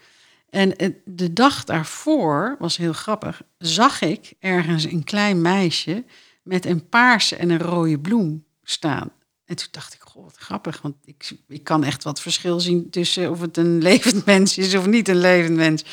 [0.52, 6.04] En de dag daarvoor, was heel grappig, zag ik ergens een klein meisje
[6.42, 9.10] met een paarse en een rode bloem staan.
[9.44, 12.90] En toen dacht ik, goh, wat grappig, want ik, ik kan echt wat verschil zien
[12.90, 15.84] tussen of het een levend mens is of niet een levend mens.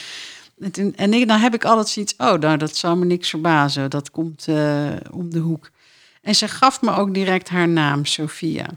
[0.60, 4.12] En, en dan heb ik altijd zoiets, oh, nou, dat zou me niks verbazen, dat
[4.12, 5.72] komt uh, om de hoek.
[6.22, 8.68] En ze gaf me ook direct haar naam, Sophia.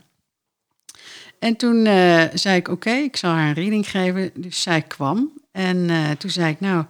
[1.38, 4.30] En toen uh, zei ik, oké, ik zal haar een reading geven.
[4.34, 6.84] Dus zij kwam en uh, toen zei ik, nou,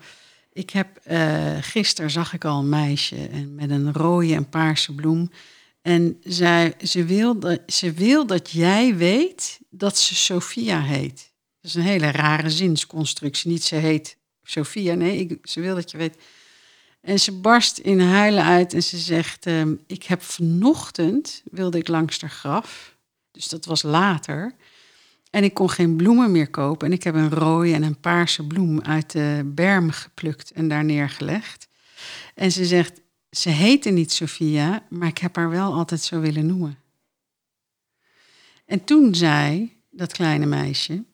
[0.53, 4.95] ik heb uh, gisteren zag ik al een meisje en met een rode en paarse
[4.95, 5.31] bloem.
[5.83, 11.33] En zij, ze, wil ze wil dat jij weet dat ze Sophia heet.
[11.61, 13.51] Dat is een hele rare zinsconstructie.
[13.51, 16.17] Niet ze heet Sophia, nee, ik, ze wil dat je weet.
[17.01, 21.89] En ze barst in huilen uit en ze zegt: um, Ik heb vanochtend, wilde ik
[21.89, 22.97] langs haar graf,
[23.31, 24.55] dus dat was later.
[25.33, 26.87] En ik kon geen bloemen meer kopen.
[26.87, 30.85] En ik heb een rode en een paarse bloem uit de berm geplukt en daar
[30.85, 31.68] neergelegd.
[32.35, 36.47] En ze zegt: Ze heette niet Sophia, maar ik heb haar wel altijd zo willen
[36.47, 36.78] noemen.
[38.64, 41.05] En toen zei dat kleine meisje: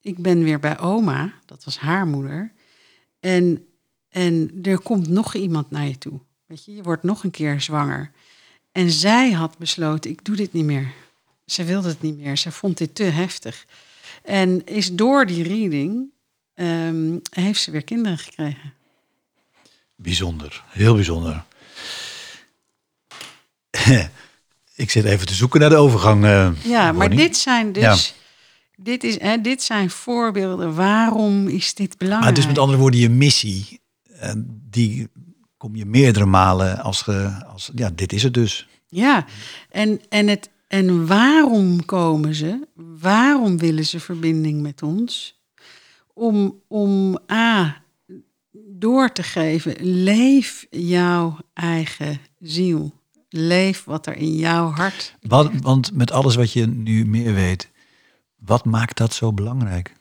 [0.00, 2.52] Ik ben weer bij oma, dat was haar moeder.
[3.20, 3.68] En
[4.08, 6.20] en er komt nog iemand naar je toe.
[6.46, 8.10] Weet je, je wordt nog een keer zwanger.
[8.72, 10.94] En zij had besloten, ik doe dit niet meer.
[11.50, 12.36] Ze wilde het niet meer.
[12.36, 13.66] Ze vond dit te heftig.
[14.22, 16.10] En is door die reading,
[16.54, 18.72] um, heeft ze weer kinderen gekregen.
[19.96, 21.44] Bijzonder, heel bijzonder.
[24.74, 26.24] ik zit even te zoeken naar de overgang.
[26.24, 28.14] Uh, ja, maar dit zijn dus...
[28.80, 30.74] Dit, is, hè, dit zijn voorbeelden.
[30.74, 32.24] Waarom is dit belangrijk?
[32.24, 33.80] Maar dus met andere woorden, je missie
[34.18, 35.08] en die
[35.56, 38.68] kom je meerdere malen als, ge, als ja, dit is het dus.
[38.88, 39.24] Ja,
[39.70, 42.66] en, en, het, en waarom komen ze?
[43.00, 45.40] Waarom willen ze verbinding met ons?
[46.14, 47.82] Om, om A,
[48.52, 52.92] door te geven, leef jouw eigen ziel.
[53.28, 55.14] Leef wat er in jouw hart.
[55.20, 57.68] Wat, want met alles wat je nu meer weet,
[58.36, 59.92] wat maakt dat zo belangrijk?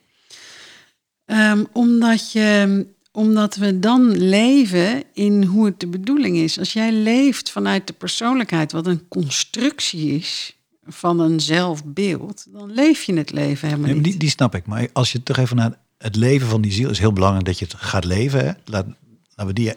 [1.25, 6.59] Um, omdat je omdat we dan leven in hoe het de bedoeling is.
[6.59, 10.56] Als jij leeft vanuit de persoonlijkheid, wat een constructie is
[10.87, 14.03] van een zelfbeeld, dan leef je het leven helemaal niet.
[14.03, 14.65] Die, die snap ik.
[14.65, 17.59] Maar als je toch even naar het leven van die ziel is heel belangrijk dat
[17.59, 18.45] je het gaat leven.
[18.45, 18.51] Hè?
[18.65, 18.85] Laat,
[19.29, 19.73] laten we die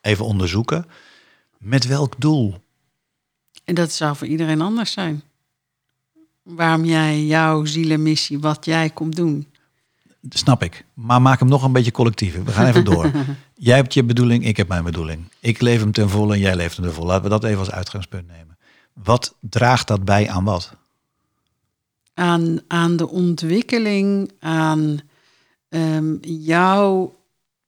[0.00, 0.86] even onderzoeken.
[1.58, 2.54] Met welk doel?
[3.64, 5.22] En dat zou voor iedereen anders zijn.
[6.42, 9.46] Waarom jij jouw zielenmissie, wat jij komt doen.
[10.28, 10.84] Snap ik.
[10.94, 12.44] Maar maak hem nog een beetje collectief.
[12.44, 13.10] We gaan even door.
[13.54, 15.28] jij hebt je bedoeling, ik heb mijn bedoeling.
[15.40, 17.06] Ik leef hem ten volle en jij leeft hem ten volle.
[17.06, 18.55] Laten we dat even als uitgangspunt nemen.
[19.02, 20.72] Wat draagt dat bij aan wat?
[22.14, 25.00] Aan, aan de ontwikkeling, aan
[25.68, 27.16] um, jouw,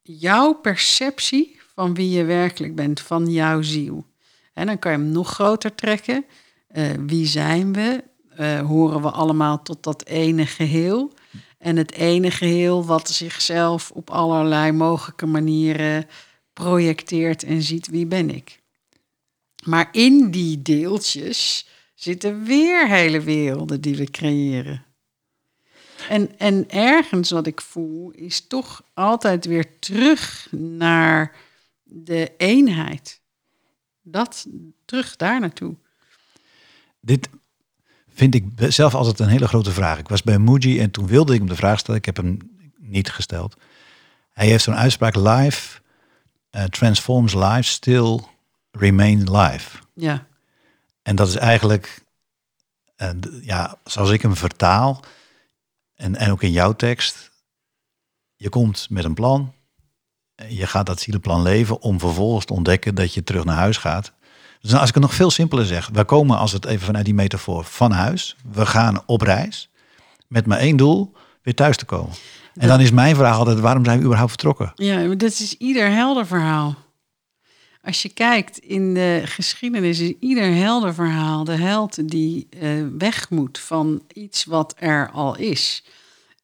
[0.03, 4.05] jouw perceptie van wie je werkelijk bent, van jouw ziel.
[4.53, 6.24] En dan kan je hem nog groter trekken.
[6.72, 8.05] Uh, wie zijn we?
[8.41, 11.12] Uh, horen we allemaal tot dat ene geheel?
[11.59, 16.07] En het ene geheel wat zichzelf op allerlei mogelijke manieren
[16.53, 18.61] projecteert en ziet wie ben ik.
[19.68, 24.84] Maar in die deeltjes zitten weer hele werelden die we creëren.
[26.08, 31.36] En, en ergens wat ik voel is toch altijd weer terug naar
[31.82, 33.20] de eenheid.
[34.02, 34.46] Dat,
[34.84, 35.74] terug daar naartoe.
[37.00, 37.28] Dit
[38.08, 39.98] vind ik zelf altijd een hele grote vraag.
[39.98, 42.00] Ik was bij Muji en toen wilde ik hem de vraag stellen.
[42.00, 42.38] Ik heb hem
[42.76, 43.56] niet gesteld.
[44.32, 45.80] Hij heeft zo'n uitspraak: Life
[46.50, 48.20] uh, transforms life, still
[48.70, 49.78] remain life.
[49.94, 50.26] Ja.
[51.02, 52.04] En dat is eigenlijk,
[52.96, 53.08] uh,
[53.42, 55.04] ja, zoals ik hem vertaal,
[55.94, 57.30] en, en ook in jouw tekst,
[58.36, 59.52] je komt met een plan,
[60.48, 64.12] je gaat dat zielenplan leven om vervolgens te ontdekken dat je terug naar huis gaat.
[64.60, 67.14] Dus als ik het nog veel simpeler zeg, we komen als het even vanuit die
[67.14, 69.70] metafoor van huis, we gaan op reis
[70.26, 71.12] met maar één doel,
[71.42, 72.14] weer thuis te komen.
[72.54, 74.72] En dan is mijn vraag altijd, waarom zijn we überhaupt vertrokken?
[74.74, 76.74] Ja, maar dat is ieder helder verhaal.
[77.89, 83.30] Als je kijkt in de geschiedenis, is ieder helder verhaal de held die uh, weg
[83.30, 85.84] moet van iets wat er al is.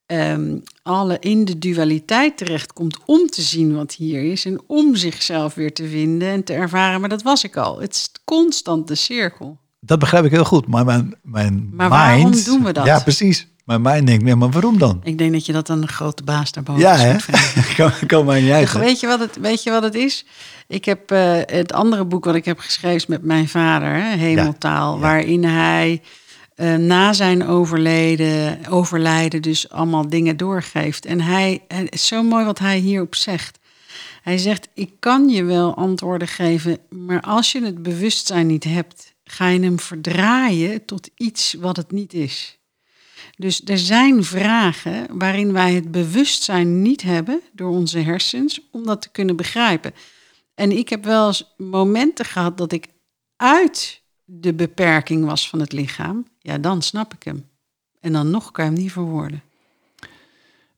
[0.07, 5.55] Um, alle in de dualiteit terechtkomt om te zien wat hier is en om zichzelf
[5.55, 7.01] weer te vinden en te ervaren.
[7.01, 7.81] Maar dat was ik al.
[7.81, 9.59] Het is constant de cirkel.
[9.81, 12.87] Dat begrijp ik heel goed, maar mijn, mijn maar waarom doen we dat?
[12.87, 13.49] Ja, precies.
[13.65, 15.01] Maar mij denkt, ja, maar waarom dan?
[15.05, 17.17] Ik denk dat je dat aan een grote baas daarboven Ja, hè?
[17.77, 20.25] kom, kom maar niet Weet je, wat het, weet je wat het is?
[20.67, 24.99] Ik heb uh, het andere boek wat ik heb geschreven met mijn vader, hè, Hemeltaal,
[24.99, 26.03] waarin hij
[26.57, 31.07] uh, na zijn overleden, overlijden dus allemaal dingen doorgeeft.
[31.07, 33.59] En hij, het is zo mooi wat hij hierop zegt.
[34.23, 39.15] Hij zegt, ik kan je wel antwoorden geven, maar als je het bewustzijn niet hebt,
[39.25, 42.59] ga je hem verdraaien tot iets wat het niet is.
[43.37, 49.03] Dus er zijn vragen waarin wij het bewustzijn niet hebben door onze hersens om dat
[49.03, 49.95] te kunnen begrijpen.
[50.55, 52.87] En ik heb wel eens momenten gehad dat ik
[53.37, 56.27] uit de beperking was van het lichaam.
[56.39, 57.49] Ja, dan snap ik hem.
[58.01, 59.43] En dan nog kan je hem niet verwoorden.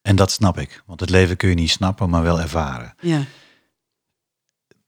[0.02, 2.94] En dat snap ik, want het leven kun je niet snappen, maar wel ervaren.
[3.00, 3.24] Ja.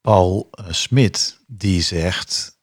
[0.01, 2.59] Paul uh, Smit, die zegt,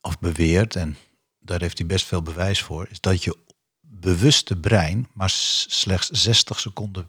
[0.00, 0.96] of beweert, en
[1.38, 3.36] daar heeft hij best veel bewijs voor, is dat je
[4.00, 7.08] bewuste brein maar slechts 60 seconden,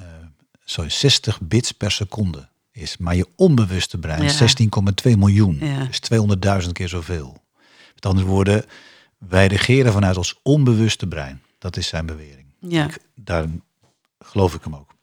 [0.00, 0.06] uh,
[0.64, 2.96] sorry, 60 bits per seconde is.
[2.96, 4.30] Maar je onbewuste brein
[5.08, 5.58] 16,2 miljoen.
[5.60, 5.84] Ja.
[5.84, 6.00] Dus
[6.64, 7.42] 200.000 keer zoveel.
[7.94, 8.64] Met andere woorden,
[9.18, 11.42] wij regeren vanuit ons onbewuste brein.
[11.58, 12.46] Dat is zijn bewering.
[12.60, 12.88] Ja.
[13.14, 13.46] daar
[14.18, 14.94] geloof ik hem ook.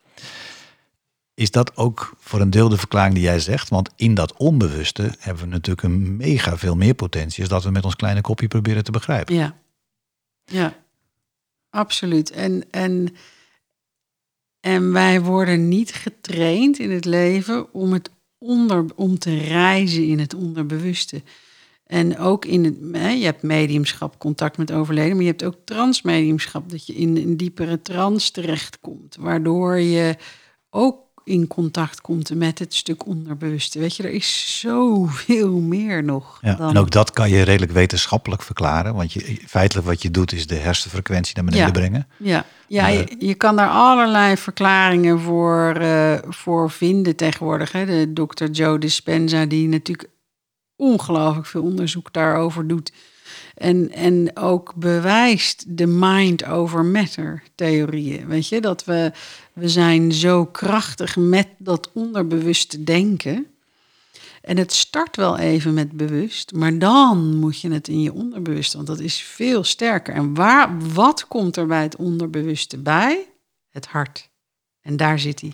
[1.33, 3.69] Is dat ook voor een deel de verklaring die jij zegt?
[3.69, 7.39] Want in dat onbewuste hebben we natuurlijk een mega veel meer potentie...
[7.39, 9.35] als dat we met ons kleine kopje proberen te begrijpen.
[9.35, 9.55] Ja,
[10.45, 10.82] ja.
[11.73, 12.31] Absoluut.
[12.31, 13.15] En, en,
[14.59, 20.19] en wij worden niet getraind in het leven om, het onder, om te reizen in
[20.19, 21.21] het onderbewuste.
[21.85, 22.75] En ook in het,
[23.19, 27.37] je hebt mediumschap, contact met overleden, maar je hebt ook transmediumschap, dat je in een
[27.37, 30.15] diepere trance terechtkomt, waardoor je
[30.69, 33.79] ook in contact komt met het stuk onderbewuste.
[33.79, 36.37] Weet je, er is zoveel meer nog.
[36.41, 36.69] Ja, dan...
[36.69, 38.95] En ook dat kan je redelijk wetenschappelijk verklaren.
[38.95, 42.07] Want je, feitelijk wat je doet is de hersenfrequentie naar beneden brengen.
[42.17, 47.71] Ja, ja je, je, kan daar allerlei verklaringen voor, uh, voor vinden tegenwoordig.
[47.71, 47.85] Hè.
[47.85, 50.09] De dokter Joe Dispenza, die natuurlijk
[50.75, 52.91] ongelooflijk veel onderzoek daarover doet.
[53.53, 58.27] En, en ook bewijst de mind over matter theorieën.
[58.27, 59.11] Weet je, dat we,
[59.53, 63.47] we zijn zo krachtig met dat onderbewuste denken.
[64.41, 68.75] En het start wel even met bewust, maar dan moet je het in je onderbewuste,
[68.75, 70.13] want dat is veel sterker.
[70.13, 73.27] En waar, wat komt er bij het onderbewuste bij?
[73.69, 74.29] Het hart.
[74.81, 75.53] En daar zit hij.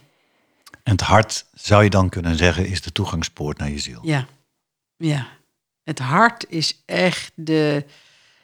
[0.83, 3.99] En het hart, zou je dan kunnen zeggen, is de toegangspoort naar je ziel.
[4.01, 4.27] Ja,
[4.97, 5.27] ja.
[5.83, 7.85] Het hart is echt de,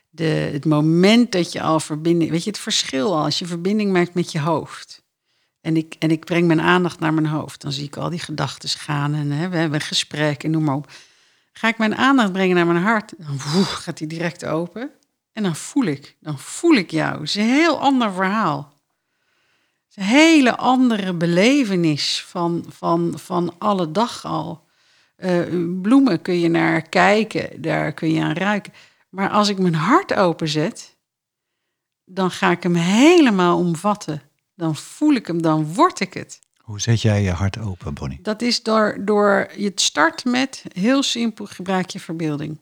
[0.10, 2.32] de, het moment dat je al verbinding.
[2.32, 5.04] Weet je, het verschil als je verbinding maakt met je hoofd.
[5.66, 7.62] En ik, en ik breng mijn aandacht naar mijn hoofd.
[7.62, 10.64] Dan zie ik al die gedachten gaan en hè, we hebben een gesprek en noem
[10.64, 10.92] maar op.
[11.54, 14.92] Ga ik mijn aandacht brengen naar mijn hart, dan gaat die direct open.
[15.32, 17.14] En dan voel ik, dan voel ik jou.
[17.14, 18.74] Het is een heel ander verhaal.
[19.94, 24.68] Een hele andere belevenis van, van, van alle dag al.
[25.18, 28.74] Uh, bloemen kun je naar kijken, daar kun je aan ruiken.
[29.10, 30.98] Maar als ik mijn hart openzet,
[32.04, 34.22] dan ga ik hem helemaal omvatten.
[34.56, 36.40] Dan voel ik hem, dan word ik het.
[36.58, 38.20] Hoe zet jij je hart open, Bonnie?
[38.22, 42.60] Dat is door, door je start met, heel simpel, gebruik je verbeelding.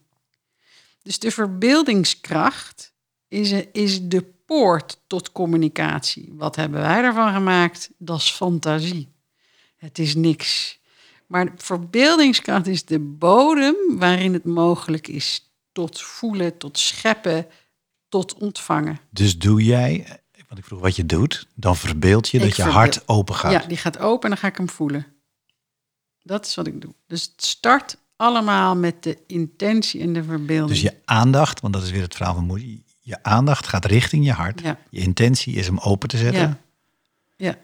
[1.01, 2.93] Dus de verbeeldingskracht
[3.27, 6.33] is, is de poort tot communicatie.
[6.33, 7.89] Wat hebben wij ervan gemaakt?
[7.97, 9.11] Dat is fantasie.
[9.75, 10.79] Het is niks.
[11.27, 17.47] Maar de verbeeldingskracht is de bodem waarin het mogelijk is tot voelen, tot scheppen,
[18.09, 18.99] tot ontvangen.
[19.09, 20.21] Dus doe jij,
[20.53, 23.35] want ik vroeg wat je doet, dan verbeeld je Ik dat je verbeeld- hart open
[23.35, 23.51] gaat.
[23.51, 25.05] Ja, die gaat open en dan ga ik hem voelen.
[26.21, 26.93] Dat is wat ik doe.
[27.07, 30.69] Dus het start allemaal met de intentie en de verbeelding.
[30.69, 32.67] Dus je aandacht, want dat is weer het verhaal van moeder,
[32.99, 34.61] je aandacht gaat richting je hart.
[34.61, 34.79] Ja.
[34.89, 36.41] Je intentie is hem open te zetten.
[36.41, 36.57] ja.
[37.37, 37.57] ja,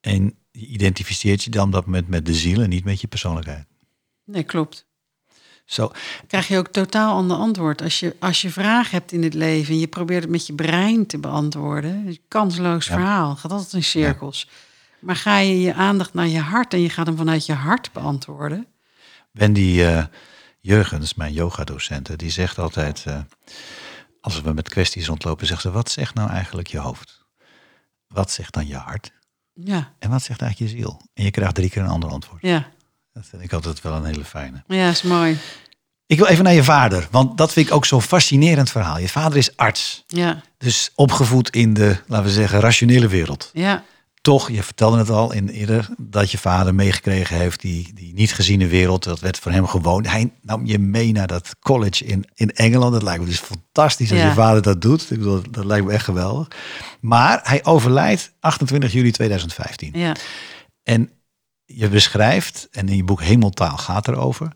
[0.00, 3.06] En je identificeert je dan op dat moment met de ziel en niet met je
[3.06, 3.66] persoonlijkheid.
[4.24, 4.86] nee, klopt.
[5.64, 5.90] Zo,
[6.26, 7.82] krijg je ook totaal ander antwoord.
[7.82, 10.52] Als je, als je vragen hebt in het leven en je probeert het met je
[10.52, 12.94] brein te beantwoorden, kansloos Ja.
[12.94, 13.36] verhaal.
[13.36, 14.48] Gaat altijd in cirkels.
[14.98, 17.92] Maar ga je je aandacht naar je hart en je gaat hem vanuit je hart
[17.92, 18.66] beantwoorden.
[19.30, 20.04] Wendy eh
[20.60, 23.18] Jurgens, mijn yogadocent, die zegt altijd, eh,
[24.20, 27.24] als we met kwesties rondlopen, zegt ze, wat zegt nou eigenlijk je hoofd?
[28.08, 29.12] Wat zegt dan je hart?
[29.52, 31.00] Ja, En wat zegt eigenlijk je ziel?
[31.14, 32.42] En je krijgt drie keer een ander antwoord.
[32.42, 32.68] ja,
[33.14, 34.62] Dat vind ik altijd wel een hele fijne.
[34.66, 35.36] ja, is mooi.
[36.06, 38.98] Ik wil even naar je vader, want dat vind ik ook zo'n fascinerend verhaal.
[38.98, 43.50] Je vader is arts, Ja, dus opgevoed in de, laten we zeggen, rationele wereld.
[43.52, 43.84] ja,
[44.20, 48.34] Toch, je vertelde het al in eerder, dat je vader meegekregen heeft die, die niet
[48.34, 49.04] geziene wereld.
[49.04, 50.06] Dat werd voor hem gewoon.
[50.06, 52.92] Hij nam je mee naar dat college in, in Engeland.
[52.92, 54.26] Dat lijkt me dus fantastisch als Ja.
[54.26, 55.10] je vader dat doet.
[55.10, 56.48] Ik bedoel, dat lijkt me echt geweldig.
[57.00, 59.90] Maar hij overlijdt 28 juli 2015.
[59.94, 60.16] ja,
[60.82, 61.10] En
[61.66, 64.48] je beschrijft, en in je boek Hemeltaal gaat erover.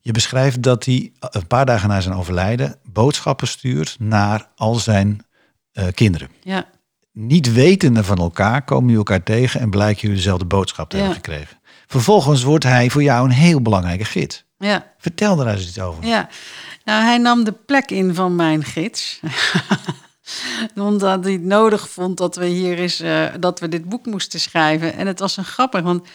[0.00, 5.26] Je beschrijft dat hij een paar dagen na zijn overlijden boodschappen stuurt naar al zijn
[5.72, 6.64] eh, kinderen ja,
[7.12, 11.02] niet wetende van elkaar komen jullie elkaar tegen en blijken jullie dezelfde boodschap te Ja.
[11.02, 11.58] hebben gekregen.
[11.86, 14.44] Vervolgens wordt hij voor jou een heel belangrijke gids.
[14.58, 14.92] ja.
[14.98, 16.04] Vertel daar eens iets over.
[16.06, 16.28] Ja,
[16.84, 19.20] nou hij nam de plek in van mijn gids.
[20.74, 24.40] Omdat hij het nodig vond dat we hier eens, eh, dat we dit boek moesten
[24.40, 24.94] schrijven.
[24.94, 26.08] En het was een grappig, want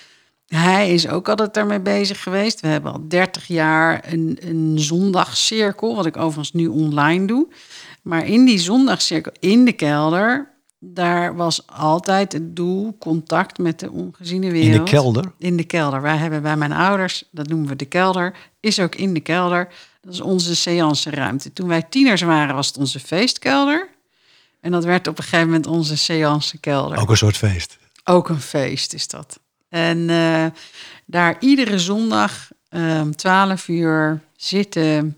[0.48, 2.60] hij is ook altijd daarmee bezig geweest.
[2.60, 7.48] We hebben al 30 jaar een, een zondagcirkel, wat ik overigens nu online doe.
[8.02, 13.92] Maar in die zondagcirkel in de kelder, daar was altijd het doel contact met de
[13.92, 14.76] ongeziene wereld.
[14.76, 15.32] In de kelder.
[15.38, 16.02] In de kelder.
[16.02, 19.68] Wij hebben bij mijn ouders, dat noemen we de kelder, is ook in de kelder.
[20.02, 21.54] Dat is onze seance ruimte.
[21.54, 23.90] Toen wij tieners waren, was het onze feestkelder.
[24.62, 26.98] En dat werd op een gegeven moment onze seance kelder.
[26.98, 27.78] Ook een soort feest.
[28.04, 29.40] Ook een feest is dat.
[29.74, 30.46] En eh,
[31.06, 32.52] daar iedere zondag
[33.02, 35.18] om 12 uur zitten.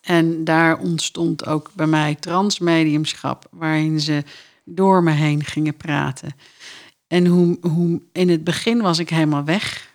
[0.00, 4.22] En daar ontstond ook bij mij transmediumschap, waarin ze
[4.64, 6.30] door me heen gingen praten.
[7.06, 9.94] En hoe, hoe in het begin was ik helemaal weg.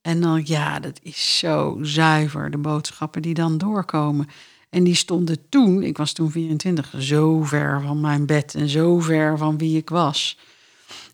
[0.00, 4.28] En dan, ja, dat is zo zuiver, de boodschappen die dan doorkomen.
[4.70, 9.00] En die stonden toen, ik was toen 24, zo ver van mijn bed en zo
[9.00, 10.38] ver van wie ik was.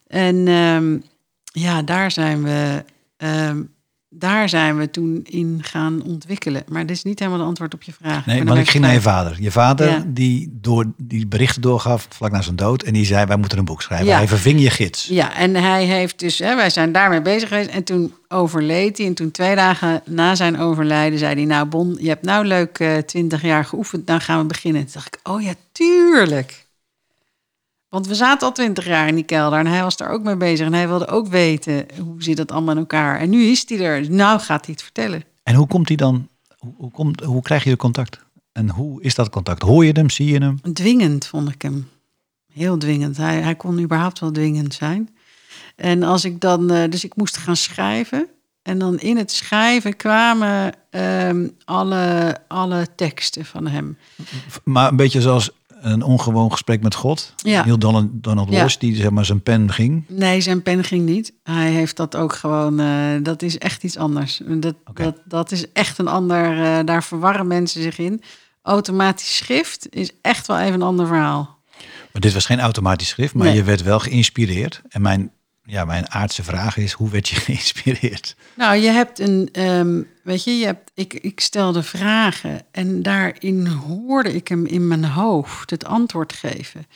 [0.06, 0.98] En ehm,
[1.58, 2.84] ja, daar zijn we.
[3.16, 3.62] ehm,
[4.10, 6.62] daar zijn we toen in gaan ontwikkelen.
[6.68, 8.26] Maar dit is niet helemaal de antwoord op je vraag.
[8.26, 9.36] Nee, want ik ging naar je vader.
[9.40, 10.02] Je vader Ja.
[10.06, 12.82] die, door, die berichten doorgaf vlak na zijn dood.
[12.82, 14.06] En die zei, wij moeten een boek schrijven.
[14.06, 14.16] Ja.
[14.16, 15.06] Hij verving je gids.
[15.06, 17.70] Ja, en hij heeft dus, hè, wij zijn daarmee bezig geweest.
[17.70, 19.06] En toen overleed hij.
[19.06, 22.78] En toen twee dagen na zijn overlijden zei hij: Nou, Bon, je hebt nou leuk
[22.78, 24.06] eh, twintig jaar geoefend.
[24.06, 24.82] Dan gaan we beginnen.
[24.84, 26.66] Toen dacht ik: Oh ja, tuurlijk.
[27.88, 29.58] Want we zaten al twintig jaar in die kelder.
[29.58, 30.66] En hij was daar ook mee bezig.
[30.66, 33.20] En hij wilde ook weten hoe zit dat allemaal in elkaar.
[33.20, 33.98] En nu is hij er.
[33.98, 35.24] Dus nou gaat hij het vertellen.
[35.42, 36.28] En hoe komt hij dan,
[36.58, 38.18] hoe, hoe, komt, hoe krijg je de contact?
[38.52, 39.62] En hoe is dat contact?
[39.62, 40.60] Hoor je hem, zie je hem?
[40.72, 41.88] Dwingend vond ik hem.
[42.52, 43.16] Heel dwingend.
[43.16, 45.16] Hij, hij kon überhaupt wel dwingend zijn.
[45.76, 48.28] En als ik dan, eh, dus ik moest gaan schrijven.
[48.62, 53.98] En dan in het schrijven kwamen ehm, alle, alle teksten van hem.
[54.64, 57.32] Maar een beetje zoals een ongewoon gesprek met God.
[57.36, 57.62] Ja.
[57.64, 58.68] Heel Donald, Donald Ja.
[58.78, 60.04] Die zeg maar zijn pen ging.
[60.08, 61.32] Nee, zijn pen ging niet.
[61.42, 62.88] Hij heeft dat ook gewoon, eh,
[63.22, 64.40] dat is echt iets anders.
[64.46, 68.22] Dat, dat, dat is echt een ander, eh, daar verwarren mensen zich in.
[68.62, 71.56] Automatisch schrift is echt wel even een ander verhaal.
[72.12, 73.56] Maar dit was geen automatisch schrift, maar Nee.
[73.56, 74.82] je werd wel geïnspireerd.
[74.88, 75.30] En mijn,
[75.70, 78.36] ja, mijn aardse vraag is, hoe werd je geïnspireerd?
[78.56, 83.66] Nou, je hebt een, ehm, weet je, je hebt, ik, ik stelde vragen en daarin
[83.66, 86.86] hoorde ik hem in mijn hoofd het antwoord geven.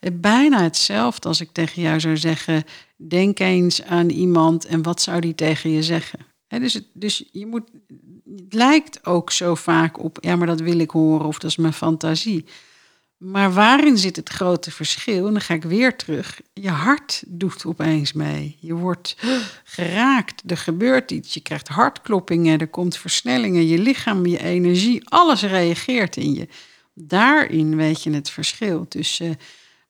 [0.00, 2.64] Eh, Bijna hetzelfde als ik tegen jou zou zeggen,
[2.96, 6.18] denk eens aan iemand en wat zou die tegen je zeggen?
[6.46, 7.70] Hè, dus, het, dus je moet,
[8.36, 11.56] het lijkt ook zo vaak op, ja, maar dat wil ik horen of dat is
[11.56, 12.44] mijn fantasie.
[13.20, 15.26] Maar waarin zit het grote verschil?
[15.26, 16.40] En dan ga ik weer terug.
[16.52, 18.56] Je hart doet opeens mee.
[18.60, 19.16] Je wordt
[19.64, 20.50] geraakt.
[20.50, 21.34] Er gebeurt iets.
[21.34, 22.58] Je krijgt hartkloppingen.
[22.58, 23.66] Er komt versnellingen.
[23.66, 25.08] Je lichaam, je energie.
[25.08, 26.48] Alles reageert in je.
[26.94, 29.36] Daarin weet je het verschil tussen...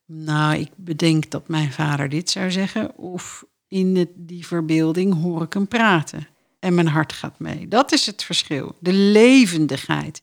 [0.07, 2.97] Nou, ik bedenk dat mijn vader dit zou zeggen.
[2.97, 6.29] Of in die verbeelding hoor ik hem praten.
[6.59, 7.69] en mijn hart gaat mee.
[7.69, 8.77] Dat is het verschil.
[8.81, 10.23] De levendigheid.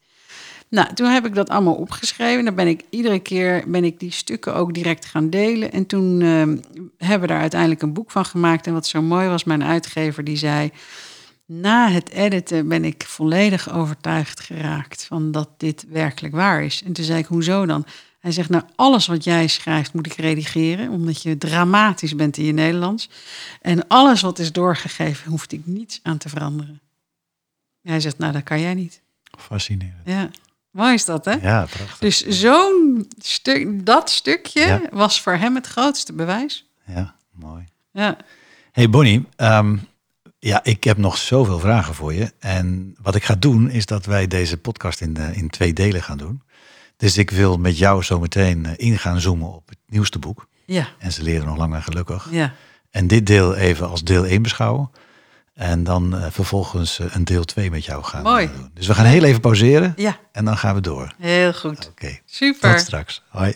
[0.70, 2.44] Nou, toen heb ik dat allemaal opgeschreven.
[2.44, 5.72] Dan ben ik iedere keer ben ik die stukken ook direct gaan delen.
[5.72, 6.56] En toen ehm,
[6.96, 8.66] hebben we daar uiteindelijk een boek van gemaakt.
[8.66, 10.70] En wat zo mooi was, mijn uitgever die zei...
[11.50, 16.82] Na het editen ben ik volledig overtuigd geraakt van dat dit werkelijk waar is.
[16.82, 17.84] En toen zei ik, hoezo dan?
[18.18, 22.44] Hij zegt, nou, alles wat jij schrijft moet ik redigeren, omdat je dramatisch bent in
[22.44, 23.08] je Nederlands.
[23.60, 26.80] En alles wat is doorgegeven, hoeft ik niets aan te veranderen.
[27.82, 29.02] Hij zegt, nou, dat kan jij niet.
[29.38, 30.02] Fascinerend.
[30.04, 30.30] Ja,
[30.78, 31.32] mooi is dat, hè?
[31.32, 31.98] Ja, prachtig.
[31.98, 34.80] Dus zo'n stuk, dat stukje Ja.
[34.90, 36.70] was voor hem het grootste bewijs.
[36.86, 37.64] Ja, mooi.
[37.92, 38.16] Ja,
[38.72, 39.76] Hey Bonnie, ehm,
[40.38, 42.32] ja, ik heb nog zoveel vragen voor je.
[42.38, 46.02] En wat ik ga doen, is dat wij deze podcast in, eh, in twee delen
[46.02, 46.42] gaan doen.
[46.96, 50.46] Dus ik wil met jou zo meteen eh, in gaan zoomen op het nieuwste boek.
[50.64, 52.28] ja, En ze leren nog langer gelukkig.
[52.30, 52.52] ja.
[52.90, 54.90] En dit deel even als deel 1 beschouwen.
[55.58, 58.44] En dan eh, vervolgens eh, een deel 2 met jou gaan Mooi.
[58.46, 58.70] eh, doen.
[58.74, 60.16] Dus we gaan heel even pauzeren ja.
[60.32, 61.14] en dan gaan we door.
[61.18, 61.88] heel goed.
[61.90, 62.70] Oké, Super.
[62.70, 63.22] tot straks.
[63.28, 63.54] Hoi.